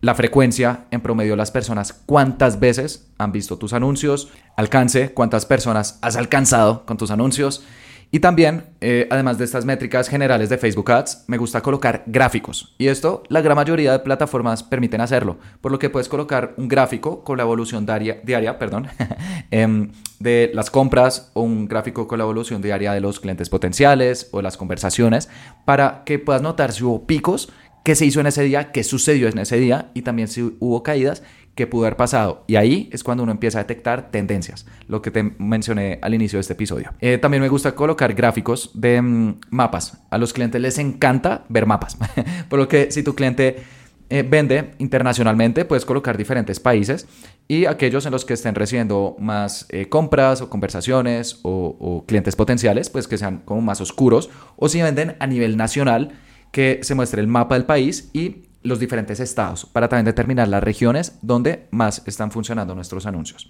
la 0.02 0.15
frecuencia, 0.15 0.86
en 0.91 1.02
promedio 1.02 1.36
las 1.36 1.52
personas, 1.52 1.93
cuántas 2.06 2.60
veces 2.60 3.08
han 3.17 3.32
visto 3.32 3.58
tus 3.58 3.73
anuncios, 3.73 4.30
alcance, 4.56 5.13
cuántas 5.13 5.45
personas 5.45 5.99
has 6.02 6.15
alcanzado 6.15 6.86
con 6.86 6.97
tus 6.97 7.12
anuncios. 7.12 7.63
Y 8.11 8.21
también, 8.21 8.63
eh, 8.81 9.07
además 9.11 9.37
de 9.37 9.45
estas 9.45 9.65
métricas 9.65 10.09
generales 10.09 10.49
de 10.49 10.57
Facebook 10.57 10.91
Ads, 10.91 11.25
me 11.27 11.37
gusta 11.37 11.61
colocar 11.61 12.03
gráficos. 12.07 12.73
Y 12.79 12.87
esto, 12.87 13.21
la 13.29 13.41
gran 13.41 13.55
mayoría 13.55 13.91
de 13.91 13.99
plataformas 13.99 14.63
permiten 14.63 15.01
hacerlo. 15.01 15.37
Por 15.61 15.71
lo 15.71 15.77
que 15.77 15.91
puedes 15.91 16.09
colocar 16.09 16.53
un 16.57 16.67
gráfico 16.67 17.23
con 17.23 17.37
la 17.37 17.43
evolución 17.43 17.85
diaria, 17.85 18.19
diaria 18.23 18.57
perdón, 18.57 18.87
em, 19.51 19.91
de 20.19 20.49
las 20.55 20.71
compras 20.71 21.29
o 21.33 21.41
un 21.41 21.67
gráfico 21.67 22.07
con 22.07 22.17
la 22.17 22.23
evolución 22.23 22.63
diaria 22.63 22.93
de 22.93 23.01
los 23.01 23.19
clientes 23.19 23.49
potenciales 23.49 24.29
o 24.31 24.41
las 24.41 24.57
conversaciones 24.57 25.29
para 25.65 26.03
que 26.03 26.17
puedas 26.17 26.41
notar 26.41 26.71
si 26.71 26.83
hubo 26.83 27.05
picos 27.05 27.49
qué 27.83 27.95
se 27.95 28.05
hizo 28.05 28.19
en 28.19 28.27
ese 28.27 28.43
día, 28.43 28.71
qué 28.71 28.83
sucedió 28.83 29.27
en 29.29 29.37
ese 29.39 29.57
día 29.57 29.91
y 29.93 30.01
también 30.01 30.27
si 30.27 30.55
hubo 30.59 30.83
caídas, 30.83 31.23
qué 31.59 31.67
pudo 31.67 31.83
haber 31.83 31.97
pasado. 31.97 32.45
Y 32.47 32.55
ahí 32.55 32.89
es 32.93 33.03
cuando 33.03 33.23
uno 33.23 33.33
empieza 33.33 33.59
a 33.59 33.63
detectar 33.63 34.11
tendencias, 34.11 34.65
lo 34.87 35.01
que 35.01 35.11
te 35.11 35.23
mencioné 35.39 35.99
al 36.01 36.13
inicio 36.13 36.37
de 36.37 36.41
este 36.41 36.53
episodio. 36.53 36.93
Eh, 37.01 37.17
también 37.17 37.43
me 37.43 37.49
gusta 37.49 37.75
colocar 37.75 38.13
gráficos 38.13 38.71
de 38.75 39.01
mm, 39.01 39.41
mapas. 39.49 39.97
A 40.09 40.17
los 40.17 40.31
clientes 40.31 40.61
les 40.61 40.77
encanta 40.77 41.43
ver 41.49 41.65
mapas, 41.65 41.97
por 42.49 42.59
lo 42.59 42.67
que 42.69 42.91
si 42.91 43.03
tu 43.03 43.13
cliente... 43.13 43.79
Eh, 44.11 44.23
vende 44.23 44.71
internacionalmente, 44.79 45.65
puedes 45.65 45.85
colocar 45.85 46.17
diferentes 46.17 46.59
países 46.59 47.07
y 47.47 47.67
aquellos 47.67 48.07
en 48.07 48.11
los 48.11 48.25
que 48.25 48.33
estén 48.33 48.55
recibiendo 48.55 49.15
más 49.19 49.67
eh, 49.69 49.87
compras 49.87 50.41
o 50.41 50.49
conversaciones 50.49 51.41
o, 51.43 51.77
o, 51.79 52.05
clientes 52.07 52.35
potenciales, 52.35 52.89
pues 52.89 53.07
que 53.07 53.19
sean 53.19 53.43
como 53.45 53.61
más 53.61 53.81
oscuros. 53.81 54.31
O 54.55 54.67
si 54.67 54.81
venden 54.81 55.15
a 55.19 55.27
nivel 55.27 55.57
nacional, 55.57 56.13
que 56.51 56.79
se 56.81 56.95
muestre 56.95 57.21
el 57.21 57.27
mapa 57.27 57.53
del 57.53 57.65
país 57.65 58.09
y 58.11 58.48
los 58.63 58.79
diferentes 58.79 59.19
estados 59.19 59.65
para 59.65 59.87
también 59.87 60.05
determinar 60.05 60.47
las 60.47 60.63
regiones 60.63 61.17
donde 61.21 61.67
más 61.71 62.03
están 62.05 62.31
funcionando 62.31 62.75
nuestros 62.75 63.05
anuncios. 63.05 63.49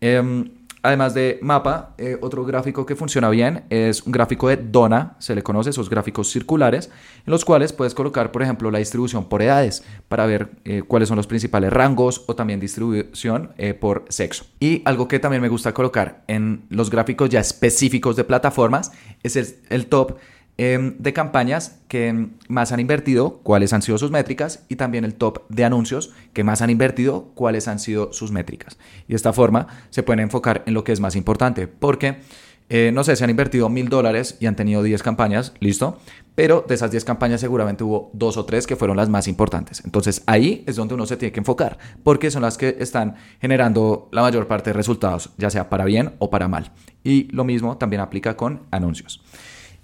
Em, 0.00 0.50
además 0.82 1.12
de 1.12 1.38
mapa, 1.42 1.94
eh, 1.98 2.16
otro 2.20 2.44
gráfico 2.44 2.86
que 2.86 2.96
funciona 2.96 3.28
bien 3.30 3.64
es 3.68 4.02
un 4.02 4.12
gráfico 4.12 4.48
de 4.48 4.56
Dona, 4.56 5.16
se 5.18 5.34
le 5.34 5.42
conoce 5.42 5.70
esos 5.70 5.90
gráficos 5.90 6.30
circulares, 6.30 6.90
en 7.26 7.30
los 7.30 7.44
cuales 7.44 7.72
puedes 7.72 7.94
colocar, 7.94 8.32
por 8.32 8.42
ejemplo, 8.42 8.70
la 8.70 8.78
distribución 8.78 9.28
por 9.28 9.42
edades 9.42 9.84
para 10.08 10.24
ver 10.26 10.50
eh, 10.64 10.82
cuáles 10.86 11.08
son 11.08 11.16
los 11.16 11.26
principales 11.26 11.72
rangos 11.72 12.24
o 12.26 12.34
también 12.34 12.60
distribución 12.60 13.52
eh, 13.58 13.74
por 13.74 14.04
sexo. 14.08 14.46
Y 14.60 14.82
algo 14.84 15.08
que 15.08 15.18
también 15.18 15.42
me 15.42 15.48
gusta 15.48 15.74
colocar 15.74 16.22
en 16.28 16.64
los 16.70 16.90
gráficos 16.90 17.28
ya 17.28 17.40
específicos 17.40 18.16
de 18.16 18.24
plataformas 18.24 18.92
es 19.22 19.58
el 19.68 19.86
top 19.86 20.16
Em, 20.60 20.96
de 20.98 21.12
campañas 21.12 21.78
que 21.86 22.30
más 22.48 22.72
han 22.72 22.80
invertido, 22.80 23.38
cuáles 23.44 23.72
han 23.72 23.80
sido 23.80 23.96
sus 23.96 24.10
métricas 24.10 24.64
y 24.68 24.74
también 24.74 25.04
el 25.04 25.14
top 25.14 25.48
de 25.48 25.64
anuncios 25.64 26.10
que 26.32 26.42
más 26.42 26.62
han 26.62 26.70
invertido, 26.70 27.30
cuáles 27.36 27.68
han 27.68 27.78
sido 27.78 28.12
sus 28.12 28.32
métricas. 28.32 28.76
Y 29.06 29.10
de 29.10 29.16
esta 29.16 29.32
forma 29.32 29.68
se 29.90 30.02
pueden 30.02 30.18
enfocar 30.18 30.64
en 30.66 30.74
lo 30.74 30.82
que 30.82 30.90
es 30.90 30.98
más 30.98 31.14
importante, 31.14 31.68
porque, 31.68 32.22
eh, 32.70 32.90
no 32.92 33.04
sé, 33.04 33.14
se 33.14 33.22
han 33.22 33.30
invertido 33.30 33.68
mil 33.68 33.88
dólares 33.88 34.36
y 34.40 34.46
han 34.46 34.56
tenido 34.56 34.82
10 34.82 35.00
campañas, 35.04 35.54
listo, 35.60 36.00
pero 36.34 36.64
de 36.66 36.74
esas 36.74 36.90
10 36.90 37.04
campañas 37.04 37.40
seguramente 37.40 37.84
hubo 37.84 38.10
dos 38.12 38.36
o 38.36 38.44
tres 38.44 38.66
que 38.66 38.74
fueron 38.74 38.96
las 38.96 39.08
más 39.08 39.28
importantes. 39.28 39.82
Entonces 39.84 40.24
ahí 40.26 40.64
es 40.66 40.74
donde 40.74 40.94
uno 40.94 41.06
se 41.06 41.16
tiene 41.16 41.30
que 41.30 41.38
enfocar, 41.38 41.78
porque 42.02 42.32
son 42.32 42.42
las 42.42 42.58
que 42.58 42.78
están 42.80 43.14
generando 43.40 44.08
la 44.10 44.22
mayor 44.22 44.48
parte 44.48 44.70
de 44.70 44.74
resultados, 44.74 45.30
ya 45.38 45.50
sea 45.50 45.70
para 45.70 45.84
bien 45.84 46.14
o 46.18 46.30
para 46.30 46.48
mal. 46.48 46.72
Y 47.04 47.30
lo 47.30 47.44
mismo 47.44 47.76
también 47.76 48.00
aplica 48.00 48.36
con 48.36 48.62
anuncios. 48.72 49.22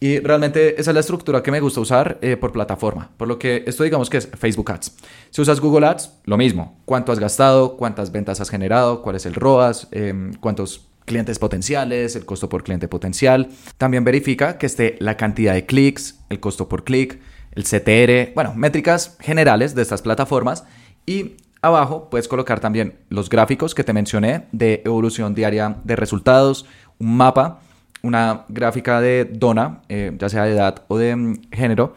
Y 0.05 0.19
realmente 0.19 0.79
esa 0.79 0.90
es 0.90 0.95
la 0.95 1.01
estructura 1.01 1.43
que 1.43 1.51
me 1.51 1.61
gusta 1.61 1.81
usar 1.81 2.19
eh, 2.21 2.37
por 2.37 2.53
plataforma. 2.53 3.11
Por 3.17 3.27
lo 3.27 3.38
que 3.38 3.64
esto 3.67 3.85
digamos 3.85 4.11
que 4.11 4.19
es 4.19 4.29
Facebook 4.38 4.71
Ads. 4.71 4.95
Si 5.31 5.40
usas 5.40 5.61
Google 5.61 5.87
Ads, 5.87 6.12
lo 6.27 6.37
mismo. 6.37 6.79
¿Cuánto 6.85 7.11
has 7.11 7.19
gastado? 7.19 7.79
¿Cuántas 7.79 8.12
ventas 8.12 8.38
has 8.38 8.51
generado? 8.51 9.01
¿Cuál 9.01 9.17
es 9.17 9.25
el 9.25 9.33
ROAS? 9.33 9.88
Em, 9.93 10.35
¿Cuántos 10.35 10.88
clientes 11.07 11.38
potenciales? 11.38 12.17
¿El 12.17 12.27
costo 12.27 12.51
por 12.51 12.64
cliente 12.64 12.87
potencial? 12.87 13.49
También 13.79 14.05
verifica 14.05 14.59
que 14.59 14.67
esté 14.67 14.97
la 15.01 15.17
cantidad 15.17 15.55
de 15.55 15.64
clics, 15.64 16.19
el 16.29 16.38
costo 16.38 16.69
por 16.69 16.85
clic, 16.85 17.19
el 17.53 17.64
CTR. 17.64 18.35
Bueno, 18.35 18.53
métricas 18.55 19.17
generales 19.21 19.75
de 19.75 19.81
estas 19.81 20.03
plataformas. 20.03 20.64
Y 21.07 21.38
abajo 21.62 22.11
puedes 22.11 22.29
colocar 22.29 22.61
también 22.61 22.99
los 23.09 23.31
gráficos 23.31 23.75
que 23.75 23.85
te 23.85 23.95
mencioné 23.95 24.49
de 24.53 24.83
evolución 24.85 25.35
diaria 25.35 25.79
de 25.83 25.97
resultados, 25.97 26.67
un 26.99 27.17
mapa 27.17 27.62
una 28.05 28.45
gráfica 28.49 29.01
de 29.01 29.25
dona, 29.25 29.81
eh, 29.88 30.12
ya 30.19 30.29
sea 30.29 30.45
de 30.45 30.53
edad 30.53 30.83
o 30.88 30.99
de 30.99 31.17
mm, 31.17 31.40
género. 31.51 31.95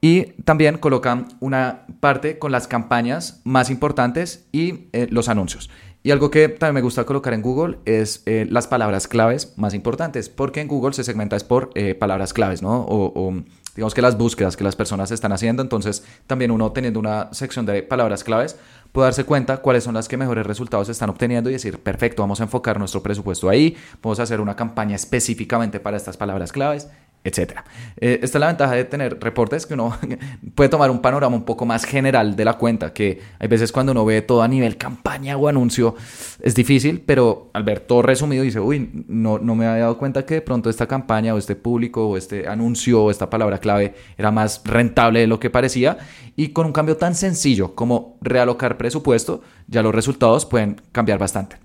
Y 0.00 0.26
también 0.44 0.78
colocan 0.78 1.26
una 1.40 1.86
parte 1.98 2.38
con 2.38 2.52
las 2.52 2.68
campañas 2.68 3.40
más 3.42 3.68
importantes 3.70 4.46
y 4.52 4.88
eh, 4.92 5.08
los 5.10 5.28
anuncios. 5.28 5.70
Y 6.04 6.12
algo 6.12 6.30
que 6.30 6.48
también 6.48 6.76
me 6.76 6.80
gusta 6.82 7.04
colocar 7.04 7.34
en 7.34 7.42
Google 7.42 7.78
es 7.84 8.22
eh, 8.26 8.46
las 8.48 8.68
palabras 8.68 9.08
claves 9.08 9.54
más 9.56 9.74
importantes, 9.74 10.28
porque 10.28 10.60
en 10.60 10.68
Google 10.68 10.92
se 10.92 11.02
segmenta 11.02 11.34
es 11.34 11.42
por 11.42 11.72
palabras 11.98 12.32
claves, 12.32 12.62
¿no? 12.62 12.86
o, 12.88 13.34
digamos 13.78 13.94
que 13.94 14.02
las 14.02 14.18
búsquedas 14.18 14.56
que 14.56 14.64
las 14.64 14.74
personas 14.74 15.12
están 15.12 15.30
haciendo. 15.30 15.62
Entonces, 15.62 16.04
también 16.26 16.50
uno 16.50 16.72
teniendo 16.72 16.98
una 16.98 17.32
sección 17.32 17.64
de 17.64 17.84
palabras 17.84 18.24
claves, 18.24 18.56
puede 18.92 19.06
darse 19.06 19.24
cuenta 19.24 19.58
cuáles 19.58 19.84
son 19.84 19.94
las 19.94 20.08
que 20.08 20.16
mejores 20.16 20.46
resultados 20.46 20.88
están 20.88 21.10
obteniendo 21.10 21.50
y 21.50 21.54
decir, 21.54 21.78
perfecto, 21.78 22.22
vamos 22.22 22.40
a 22.40 22.44
enfocar 22.44 22.78
nuestro 22.78 23.02
presupuesto 23.02 23.48
ahí, 23.48 23.76
vamos 24.02 24.20
a 24.20 24.24
hacer 24.24 24.40
una 24.40 24.56
campaña 24.56 24.96
específicamente 24.96 25.80
para 25.80 25.96
estas 25.96 26.16
palabras 26.16 26.52
claves 26.52 26.88
etcétera. 27.24 27.64
Eh, 28.00 28.20
esta 28.22 28.38
es 28.38 28.40
la 28.40 28.46
ventaja 28.46 28.74
de 28.74 28.84
tener 28.84 29.18
reportes 29.20 29.66
que 29.66 29.74
uno 29.74 29.96
puede 30.54 30.70
tomar 30.70 30.90
un 30.90 31.00
panorama 31.00 31.36
un 31.36 31.44
poco 31.44 31.66
más 31.66 31.84
general 31.84 32.36
de 32.36 32.44
la 32.44 32.54
cuenta, 32.54 32.92
que 32.92 33.20
hay 33.38 33.48
veces 33.48 33.72
cuando 33.72 33.92
uno 33.92 34.04
ve 34.04 34.22
todo 34.22 34.42
a 34.42 34.48
nivel 34.48 34.76
campaña 34.76 35.36
o 35.36 35.48
anuncio 35.48 35.94
es 36.40 36.54
difícil, 36.54 37.02
pero 37.04 37.50
al 37.52 37.64
ver 37.64 37.80
todo 37.80 38.02
resumido 38.02 38.44
dice, 38.44 38.60
uy, 38.60 39.04
no, 39.08 39.38
no 39.38 39.54
me 39.54 39.66
había 39.66 39.82
dado 39.82 39.98
cuenta 39.98 40.24
que 40.24 40.34
de 40.34 40.42
pronto 40.42 40.70
esta 40.70 40.86
campaña 40.86 41.34
o 41.34 41.38
este 41.38 41.56
público 41.56 42.08
o 42.08 42.16
este 42.16 42.48
anuncio 42.48 43.02
o 43.02 43.10
esta 43.10 43.28
palabra 43.28 43.58
clave 43.58 43.94
era 44.16 44.30
más 44.30 44.62
rentable 44.64 45.20
de 45.20 45.26
lo 45.26 45.40
que 45.40 45.50
parecía 45.50 45.98
y 46.36 46.48
con 46.48 46.66
un 46.66 46.72
cambio 46.72 46.96
tan 46.96 47.14
sencillo 47.14 47.74
como 47.74 48.16
realocar 48.20 48.76
presupuesto, 48.76 49.42
ya 49.66 49.82
los 49.82 49.94
resultados 49.94 50.46
pueden 50.46 50.80
cambiar 50.92 51.18
bastante. 51.18 51.56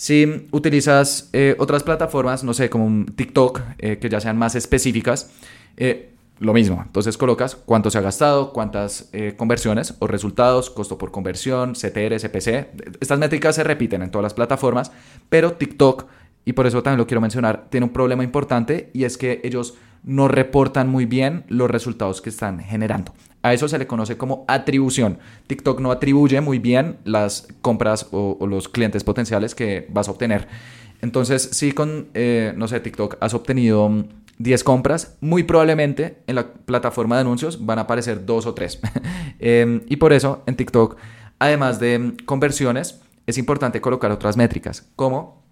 Si 0.00 0.48
utilizas 0.50 1.28
eh, 1.34 1.54
otras 1.58 1.82
plataformas, 1.82 2.42
no 2.42 2.54
sé, 2.54 2.70
como 2.70 2.86
un 2.86 3.04
TikTok, 3.04 3.60
eh, 3.76 3.98
que 3.98 4.08
ya 4.08 4.18
sean 4.18 4.38
más 4.38 4.54
específicas, 4.54 5.30
eh, 5.76 6.14
lo 6.38 6.54
mismo. 6.54 6.82
Entonces 6.86 7.18
colocas 7.18 7.54
cuánto 7.54 7.90
se 7.90 7.98
ha 7.98 8.00
gastado, 8.00 8.54
cuántas 8.54 9.10
conversiones 9.36 9.96
o 9.98 10.06
resultados, 10.06 10.70
costo 10.70 10.96
por 10.96 11.10
conversión, 11.10 11.74
CTR, 11.74 12.18
CPC. 12.18 12.70
Estas 12.98 13.18
métricas 13.18 13.56
se 13.56 13.62
repiten 13.62 14.00
en 14.00 14.10
todas 14.10 14.22
las 14.22 14.32
plataformas, 14.32 14.90
pero 15.28 15.52
TikTok, 15.52 16.06
y 16.46 16.54
por 16.54 16.66
eso 16.66 16.82
también 16.82 16.96
lo 16.96 17.06
quiero 17.06 17.20
mencionar, 17.20 17.66
tiene 17.68 17.84
un 17.84 17.92
problema 17.92 18.24
importante 18.24 18.88
y 18.94 19.04
es 19.04 19.18
que 19.18 19.42
ellos 19.44 19.74
no 20.02 20.28
reportan 20.28 20.88
muy 20.88 21.04
bien 21.04 21.44
los 21.48 21.70
resultados 21.70 22.22
que 22.22 22.30
están 22.30 22.60
generando. 22.60 23.12
A 23.42 23.54
eso 23.54 23.68
se 23.68 23.78
le 23.78 23.86
conoce 23.86 24.16
como 24.16 24.44
atribución. 24.48 25.18
TikTok 25.46 25.80
no 25.80 25.90
atribuye 25.90 26.40
muy 26.40 26.58
bien 26.58 26.98
las 27.04 27.48
compras 27.62 28.08
o, 28.12 28.46
los 28.46 28.68
clientes 28.68 29.02
potenciales 29.04 29.54
que 29.54 29.86
vas 29.90 30.08
a 30.08 30.10
obtener. 30.10 30.48
Entonces, 31.00 31.42
si 31.52 31.72
con, 31.72 32.08
eh, 32.12 32.52
no 32.56 32.68
sé, 32.68 32.80
TikTok 32.80 33.16
has 33.20 33.32
obtenido 33.32 34.04
10 34.38 34.64
compras, 34.64 35.16
muy 35.20 35.44
probablemente 35.44 36.18
en 36.26 36.34
la 36.34 36.52
plataforma 36.52 37.16
de 37.16 37.22
anuncios 37.22 37.64
van 37.64 37.78
a 37.78 37.82
aparecer 37.82 38.26
dos 38.26 38.46
o 38.46 38.54
tres. 38.54 38.80
Em, 39.42 39.80
y 39.88 39.96
por 39.96 40.12
eso 40.12 40.42
en 40.46 40.54
TikTok, 40.54 40.98
además 41.38 41.80
de 41.80 42.14
conversiones, 42.26 43.00
es 43.26 43.38
importante 43.38 43.80
colocar 43.80 44.10
otras 44.10 44.36
métricas, 44.36 44.86
como 44.96 45.42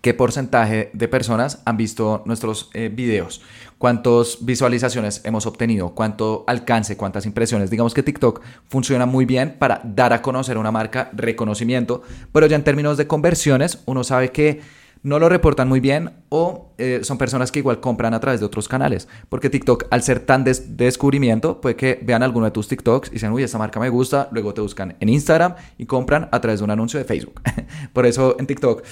qué 0.00 0.14
porcentaje 0.14 0.90
de 0.92 1.08
personas 1.08 1.62
han 1.64 1.76
visto 1.76 2.22
nuestros 2.24 2.70
eh, 2.74 2.90
videos, 2.92 3.42
cuántas 3.78 4.38
visualizaciones 4.40 5.20
hemos 5.24 5.46
obtenido, 5.46 5.90
cuánto 5.90 6.44
alcance, 6.46 6.96
cuántas 6.96 7.26
impresiones. 7.26 7.70
Digamos 7.70 7.94
que 7.94 8.02
TikTok 8.02 8.40
funciona 8.68 9.06
muy 9.06 9.24
bien 9.24 9.56
para 9.58 9.80
dar 9.84 10.12
a 10.12 10.22
conocer 10.22 10.58
una 10.58 10.70
marca 10.70 11.10
reconocimiento, 11.12 12.02
pero 12.32 12.46
ya 12.46 12.56
en 12.56 12.64
términos 12.64 12.96
de 12.96 13.06
conversiones 13.06 13.82
uno 13.86 14.04
sabe 14.04 14.30
que 14.30 14.60
no 15.02 15.18
lo 15.18 15.28
reportan 15.28 15.68
muy 15.68 15.80
bien 15.80 16.12
o 16.28 16.72
eh, 16.78 17.00
son 17.02 17.18
personas 17.18 17.50
que 17.50 17.58
igual 17.58 17.80
compran 17.80 18.14
a 18.14 18.20
través 18.20 18.40
de 18.40 18.46
otros 18.46 18.68
canales. 18.68 19.08
Porque 19.28 19.50
TikTok, 19.50 19.86
al 19.90 20.02
ser 20.02 20.20
tan 20.20 20.44
de 20.44 20.54
descubrimiento, 20.54 21.60
puede 21.60 21.76
que 21.76 21.98
vean 22.02 22.22
alguno 22.22 22.46
de 22.46 22.52
tus 22.52 22.68
TikToks 22.68 23.08
y 23.08 23.12
dicen, 23.14 23.32
uy, 23.32 23.42
esta 23.42 23.58
marca 23.58 23.80
me 23.80 23.88
gusta, 23.88 24.28
luego 24.30 24.54
te 24.54 24.60
buscan 24.60 24.96
en 25.00 25.08
Instagram 25.08 25.56
y 25.76 25.86
compran 25.86 26.28
a 26.30 26.40
través 26.40 26.60
de 26.60 26.64
un 26.64 26.70
anuncio 26.70 26.98
de 26.98 27.04
Facebook. 27.04 27.40
Por 27.92 28.06
eso 28.06 28.36
en 28.38 28.46
TikTok 28.46 28.82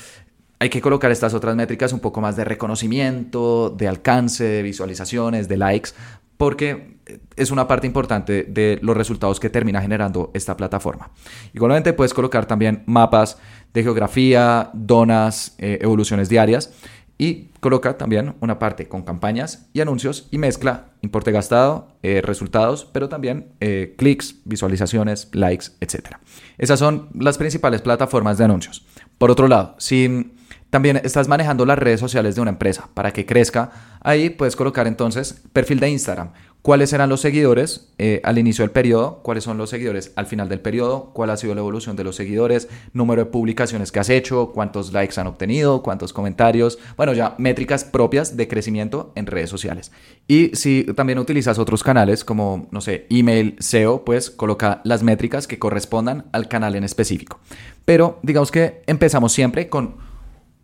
hay 0.61 0.69
que 0.69 0.83
colocar 0.83 1.11
estas 1.11 1.33
otras 1.33 1.57
métricas 1.57 1.93
un 1.95 2.01
poco 2.01 2.21
más 2.21 2.37
de 2.37 2.45
reconocimiento, 2.45 3.71
de 3.71 3.89
alcance, 3.89 4.45
de 4.45 4.63
visualizaciones, 4.63 5.49
de 5.49 5.57
likes, 5.57 5.91
porque 6.37 6.99
es 7.35 7.51
una 7.51 7.67
parte 7.67 7.87
importante 7.87 8.45
de 8.45 8.79
los 8.83 8.95
resultados 8.95 9.41
que 9.41 9.49
termina 9.49 9.81
generando 9.81 10.31
esta 10.35 10.59
plataforma. 10.59 11.11
Igualmente 11.55 11.95
puedes 11.95 12.13
colocar 12.13 12.45
también 12.45 12.83
mapas 12.85 13.39
de 13.73 13.83
geografía, 13.83 14.71
donas, 14.75 15.55
eh, 15.59 15.79
evoluciones 15.81 16.29
diarias 16.29 16.75
y 17.17 17.49
coloca 17.61 17.97
también 17.97 18.35
una 18.41 18.59
parte 18.59 18.87
con 18.87 19.03
campañas 19.03 19.69
y 19.73 19.81
anuncios 19.81 20.29
y 20.31 20.37
mezcla 20.37 20.89
importe 21.01 21.33
gastado, 21.33 21.89
eh, 22.03 22.21
resultados, 22.23 22.85
pero 22.85 23.09
también 23.09 23.53
eh, 23.61 23.95
clics, 23.97 24.37
visualizaciones, 24.45 25.29
likes, 25.33 25.69
etc. 25.81 26.17
Esas 26.59 26.79
son 26.79 27.09
las 27.19 27.39
principales 27.39 27.81
plataformas 27.81 28.37
de 28.37 28.45
anuncios. 28.45 28.85
Por 29.17 29.31
otro 29.31 29.49
lado, 29.49 29.75
si 29.79 30.33
también 30.71 31.01
estás 31.03 31.29
manejando 31.29 31.67
las 31.67 31.79
redes 31.79 32.01
sociales 32.01 32.37
de 32.37 32.41
una 32.41 32.53
empresa. 32.53 32.89
Para 32.95 33.13
que 33.13 33.27
crezca, 33.27 33.71
ahí 34.01 34.31
puedes 34.31 34.57
colocar 34.57 34.87
entonces 34.87 35.43
perfil 35.53 35.81
de 35.81 35.91
Instagram. 35.91 36.31
Cuáles 36.63 36.93
eran 36.93 37.09
los 37.09 37.23
seguidores 37.23 37.89
eh, 37.97 38.21
al 38.23 38.37
inicio 38.37 38.63
del 38.63 38.71
periodo, 38.71 39.23
cuáles 39.23 39.45
son 39.45 39.57
los 39.57 39.71
seguidores 39.71 40.13
al 40.17 40.27
final 40.27 40.51
del 40.51 40.61
periodo, 40.61 41.11
cuál 41.15 41.31
ha 41.31 41.39
sido 41.39 41.55
la 41.55 41.63
evolución 41.63 41.97
de 41.97 42.05
los 42.05 42.17
seguidores, 42.17 42.69
número 42.93 43.25
de 43.25 43.31
publicaciones 43.31 43.91
que 43.91 43.99
has 43.99 44.11
hecho, 44.11 44.53
cuántos 44.53 44.93
likes 44.93 45.19
han 45.19 45.27
obtenido, 45.27 45.83
cuántos 45.83 46.13
comentarios, 46.13 46.79
bueno, 46.99 47.15
ya 47.15 47.35
métricas 47.39 47.85
propias 47.85 48.37
de 48.37 48.47
crecimiento 48.47 49.11
en 49.15 49.25
redes 49.25 49.49
sociales. 49.49 49.91
Y 50.29 50.51
si 50.55 50.85
también 50.95 51.19
utilizas 51.19 51.59
otros 51.59 51.83
canales 51.83 52.25
como, 52.25 52.69
no 52.71 52.83
sé, 52.83 53.07
email, 53.09 53.57
SEO, 53.59 54.05
pues 54.05 54.31
coloca 54.31 54.83
las 54.85 55.03
métricas 55.03 55.47
que 55.47 55.59
correspondan 55.59 56.27
al 56.33 56.47
canal 56.49 56.75
en 56.75 56.85
específico. 56.85 57.41
Pero 57.87 58.19
digamos 58.23 58.51
que 58.51 58.83
empezamos 58.87 59.33
siempre 59.33 59.71
con 59.71 60.10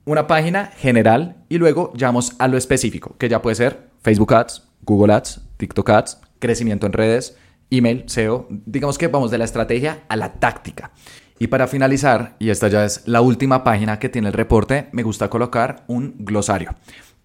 una 0.06 0.26
página 0.26 0.66
general 0.66 1.36
y 1.48 1.58
luego 1.58 1.92
llamamos 1.94 2.34
a 2.38 2.48
lo 2.48 2.56
específico, 2.56 3.16
que 3.18 3.28
ya 3.28 3.42
puede 3.42 3.56
ser 3.56 3.90
Facebook 4.00 4.32
Ads, 4.32 4.62
Google 4.82 5.12
Ads, 5.12 5.42
TikTok 5.58 5.90
Ads, 5.90 6.20
crecimiento 6.38 6.86
en 6.86 6.92
redes, 6.92 7.36
email, 7.70 8.04
SEO. 8.06 8.46
Digamos 8.48 8.96
que 8.96 9.08
vamos 9.08 9.30
de 9.30 9.38
la 9.38 9.44
estrategia 9.44 10.04
a 10.08 10.16
la 10.16 10.34
táctica. 10.34 10.92
Y 11.38 11.48
para 11.48 11.66
finalizar, 11.66 12.36
y 12.38 12.48
esta 12.48 12.68
ya 12.68 12.84
es 12.84 13.06
la 13.06 13.20
última 13.20 13.62
página 13.62 13.98
que 13.98 14.08
tiene 14.08 14.28
el 14.28 14.34
reporte, 14.34 14.88
me 14.92 15.02
gusta 15.02 15.28
colocar 15.28 15.84
un 15.88 16.14
glosario 16.20 16.76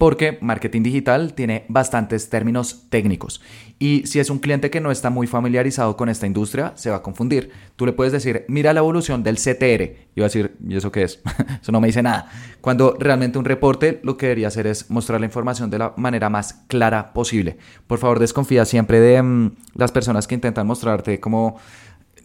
porque 0.01 0.39
marketing 0.41 0.81
digital 0.81 1.35
tiene 1.35 1.63
bastantes 1.67 2.27
términos 2.27 2.87
técnicos 2.89 3.39
y 3.77 4.07
si 4.07 4.19
es 4.19 4.31
un 4.31 4.39
cliente 4.39 4.71
que 4.71 4.79
no 4.79 4.89
está 4.89 5.11
muy 5.11 5.27
familiarizado 5.27 5.95
con 5.95 6.09
esta 6.09 6.25
industria, 6.25 6.73
se 6.75 6.89
va 6.89 6.97
a 6.97 7.01
confundir. 7.01 7.51
Tú 7.75 7.87
le 7.87 7.93
puedes 7.93 8.11
decir, 8.11 8.45
mira 8.47 8.73
la 8.73 8.79
evolución 8.79 9.21
del 9.21 9.37
CTR 9.37 9.81
y 10.15 10.19
va 10.19 10.25
a 10.25 10.29
decir, 10.29 10.55
¿y 10.67 10.75
eso 10.75 10.91
qué 10.91 11.01
es? 11.01 11.19
eso 11.61 11.71
no 11.71 11.81
me 11.81 11.87
dice 11.87 12.01
nada. 12.01 12.29
Cuando 12.61 12.95
realmente 12.99 13.37
un 13.37 13.45
reporte 13.45 13.99
lo 14.03 14.17
que 14.17 14.27
debería 14.27 14.47
hacer 14.49 14.65
es 14.65 14.89
mostrar 14.89 15.19
la 15.19 15.27
información 15.27 15.69
de 15.69 15.77
la 15.77 15.93
manera 15.97 16.29
más 16.29 16.63
clara 16.67 17.13
posible. 17.13 17.57
Por 17.85 17.97
favor, 17.97 18.17
desconfía 18.17 18.65
siempre 18.65 18.99
de 18.99 19.21
mm, 19.21 19.55
las 19.75 19.91
personas 19.91 20.27
que 20.27 20.33
intentan 20.33 20.65
mostrarte 20.65 21.19
como 21.19 21.57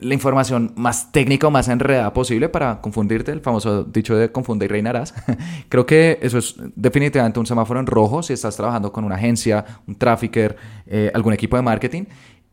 la 0.00 0.14
información 0.14 0.72
más 0.76 1.11
técnica 1.12 1.46
o 1.46 1.50
más 1.50 1.68
enredada 1.68 2.12
posible 2.12 2.48
para 2.48 2.80
confundirte, 2.80 3.32
el 3.32 3.40
famoso 3.40 3.85
dicho 3.85 4.16
de 4.16 4.30
confunde 4.30 4.66
y 4.66 4.68
reinarás. 4.68 5.14
Creo 5.68 5.87
que 5.87 6.18
eso 6.22 6.38
es 6.38 6.56
definitivamente 6.74 7.40
un 7.40 7.46
semáforo 7.46 7.80
en 7.80 7.87
rojo 7.87 8.22
si 8.22 8.32
estás 8.32 8.56
trabajando 8.56 8.92
con 8.92 9.04
una 9.04 9.14
agencia, 9.14 9.64
un 9.87 9.94
trafficker, 9.94 10.56
eh, 10.87 11.11
algún 11.14 11.32
equipo 11.32 11.56
de 11.56 11.62
marketing, 11.62 12.04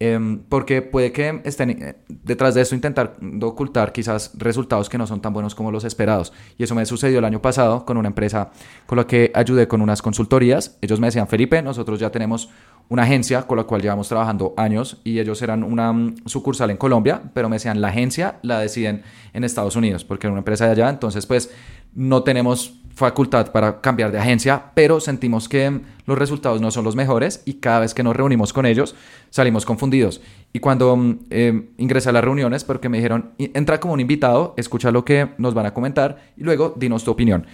em, 0.03 0.39
porque 0.49 0.81
puede 0.81 1.11
que 1.11 1.41
estén 1.43 1.69
eh, 1.69 1.95
detrás 2.07 2.55
de 2.55 2.61
eso 2.61 2.75
intentando 2.75 3.47
ocultar 3.47 3.91
quizás 3.91 4.31
resultados 4.35 4.89
que 4.89 4.97
no 4.97 5.07
son 5.07 5.21
tan 5.21 5.33
buenos 5.33 5.55
como 5.55 5.71
los 5.71 5.83
esperados. 5.83 6.33
Y 6.57 6.63
eso 6.63 6.75
me 6.75 6.85
sucedió 6.85 7.19
el 7.19 7.25
año 7.25 7.41
pasado 7.41 7.85
con 7.85 7.97
una 7.97 8.07
empresa 8.07 8.51
con 8.85 8.97
la 8.97 9.07
que 9.07 9.31
ayudé 9.33 9.67
con 9.67 9.81
unas 9.81 10.01
consultorías. 10.01 10.77
Ellos 10.81 10.99
me 10.99 11.07
decían, 11.07 11.27
Felipe, 11.27 11.61
nosotros 11.61 11.99
ya 11.99 12.11
tenemos 12.11 12.49
una 12.89 13.03
agencia 13.03 13.43
con 13.43 13.57
la 13.57 13.63
cual 13.63 13.81
llevamos 13.81 14.07
trabajando 14.07 14.53
años 14.57 14.99
y 15.03 15.19
ellos 15.19 15.41
eran 15.41 15.63
una 15.63 15.93
mm, 15.93 16.15
sucursal 16.25 16.69
en 16.69 16.77
Colombia, 16.77 17.21
pero 17.33 17.49
me 17.49 17.55
decían, 17.55 17.81
la 17.81 17.89
agencia 17.89 18.39
la 18.41 18.59
deciden 18.59 19.03
en 19.33 19.43
Estados 19.43 19.75
Unidos, 19.75 20.03
porque 20.03 20.27
era 20.27 20.31
una 20.31 20.39
empresa 20.39 20.65
de 20.65 20.71
allá, 20.71 20.89
entonces 20.89 21.25
pues 21.25 21.51
no 21.93 22.23
tenemos 22.23 22.79
facultad 22.95 23.51
para 23.51 23.81
cambiar 23.81 24.11
de 24.11 24.19
agencia, 24.19 24.71
pero 24.75 24.99
sentimos 24.99 25.49
que 25.49 25.81
los 26.05 26.17
resultados 26.17 26.61
no 26.61 26.71
son 26.71 26.83
los 26.83 26.95
mejores 26.95 27.41
y 27.45 27.55
cada 27.55 27.79
vez 27.79 27.93
que 27.93 28.03
nos 28.03 28.15
reunimos 28.15 28.53
con 28.53 28.65
ellos 28.65 28.95
salimos 29.29 29.65
confundidos. 29.65 30.21
Y 30.51 30.59
cuando 30.59 31.17
eh, 31.29 31.69
ingresé 31.77 32.09
a 32.09 32.11
las 32.11 32.23
reuniones, 32.23 32.63
porque 32.63 32.89
me 32.89 32.97
dijeron, 32.97 33.31
entra 33.37 33.79
como 33.79 33.93
un 33.93 33.99
invitado, 33.99 34.53
escucha 34.57 34.91
lo 34.91 35.03
que 35.05 35.29
nos 35.37 35.53
van 35.53 35.65
a 35.65 35.73
comentar 35.73 36.31
y 36.37 36.43
luego 36.43 36.73
dinos 36.77 37.03
tu 37.03 37.11
opinión. 37.11 37.47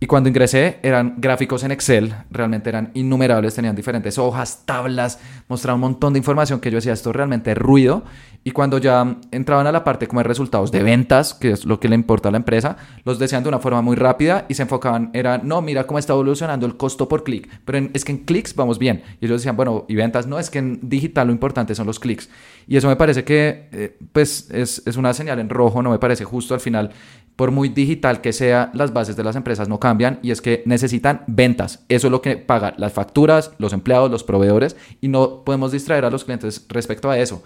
Y 0.00 0.06
cuando 0.06 0.28
ingresé 0.28 0.80
eran 0.82 1.14
gráficos 1.18 1.62
en 1.62 1.70
Excel, 1.70 2.14
realmente 2.30 2.68
eran 2.68 2.90
innumerables, 2.94 3.54
tenían 3.54 3.74
diferentes 3.74 4.18
hojas, 4.18 4.62
tablas, 4.66 5.18
mostraban 5.48 5.76
un 5.76 5.92
montón 5.92 6.12
de 6.12 6.18
información 6.18 6.60
que 6.60 6.70
yo 6.70 6.76
decía, 6.76 6.92
esto 6.92 7.12
realmente 7.12 7.52
es 7.52 7.56
ruido. 7.56 8.04
Y 8.46 8.50
cuando 8.50 8.76
ya 8.76 9.16
entraban 9.30 9.66
a 9.66 9.72
la 9.72 9.82
parte 9.82 10.06
como 10.06 10.20
de 10.20 10.24
resultados 10.24 10.70
de 10.70 10.82
ventas, 10.82 11.32
que 11.32 11.50
es 11.52 11.64
lo 11.64 11.80
que 11.80 11.88
le 11.88 11.94
importa 11.94 12.28
a 12.28 12.32
la 12.32 12.36
empresa, 12.36 12.76
los 13.04 13.18
decían 13.18 13.42
de 13.42 13.48
una 13.48 13.58
forma 13.58 13.80
muy 13.80 13.96
rápida 13.96 14.44
y 14.50 14.54
se 14.54 14.62
enfocaban, 14.62 15.10
era, 15.14 15.38
no, 15.38 15.62
mira 15.62 15.86
cómo 15.86 15.98
está 15.98 16.12
evolucionando 16.12 16.66
el 16.66 16.76
costo 16.76 17.08
por 17.08 17.24
clic, 17.24 17.48
pero 17.64 17.88
es 17.94 18.04
que 18.04 18.12
en 18.12 18.18
clics 18.18 18.54
vamos 18.54 18.78
bien. 18.78 19.02
Y 19.20 19.26
ellos 19.26 19.40
decían, 19.40 19.56
bueno, 19.56 19.86
y 19.88 19.94
ventas, 19.94 20.26
no, 20.26 20.38
es 20.38 20.50
que 20.50 20.58
en 20.58 20.78
digital 20.82 21.28
lo 21.28 21.32
importante 21.32 21.74
son 21.74 21.86
los 21.86 21.98
clics. 21.98 22.28
Y 22.66 22.76
eso 22.76 22.88
me 22.88 22.96
parece 22.96 23.24
que, 23.24 23.68
eh, 23.72 23.96
pues, 24.12 24.50
es, 24.50 24.82
es 24.84 24.96
una 24.98 25.14
señal 25.14 25.38
en 25.38 25.48
rojo, 25.48 25.82
no 25.82 25.90
me 25.90 25.98
parece 25.98 26.24
justo 26.24 26.52
al 26.52 26.60
final 26.60 26.90
por 27.36 27.50
muy 27.50 27.68
digital 27.68 28.20
que 28.20 28.32
sea, 28.32 28.70
las 28.74 28.92
bases 28.92 29.16
de 29.16 29.24
las 29.24 29.36
empresas 29.36 29.68
no 29.68 29.80
cambian 29.80 30.20
y 30.22 30.30
es 30.30 30.40
que 30.40 30.62
necesitan 30.66 31.24
ventas. 31.26 31.84
Eso 31.88 32.06
es 32.06 32.10
lo 32.10 32.22
que 32.22 32.36
pagan 32.36 32.74
las 32.76 32.92
facturas, 32.92 33.52
los 33.58 33.72
empleados, 33.72 34.10
los 34.10 34.22
proveedores 34.22 34.76
y 35.00 35.08
no 35.08 35.44
podemos 35.44 35.72
distraer 35.72 36.04
a 36.04 36.10
los 36.10 36.24
clientes 36.24 36.64
respecto 36.68 37.10
a 37.10 37.18
eso. 37.18 37.42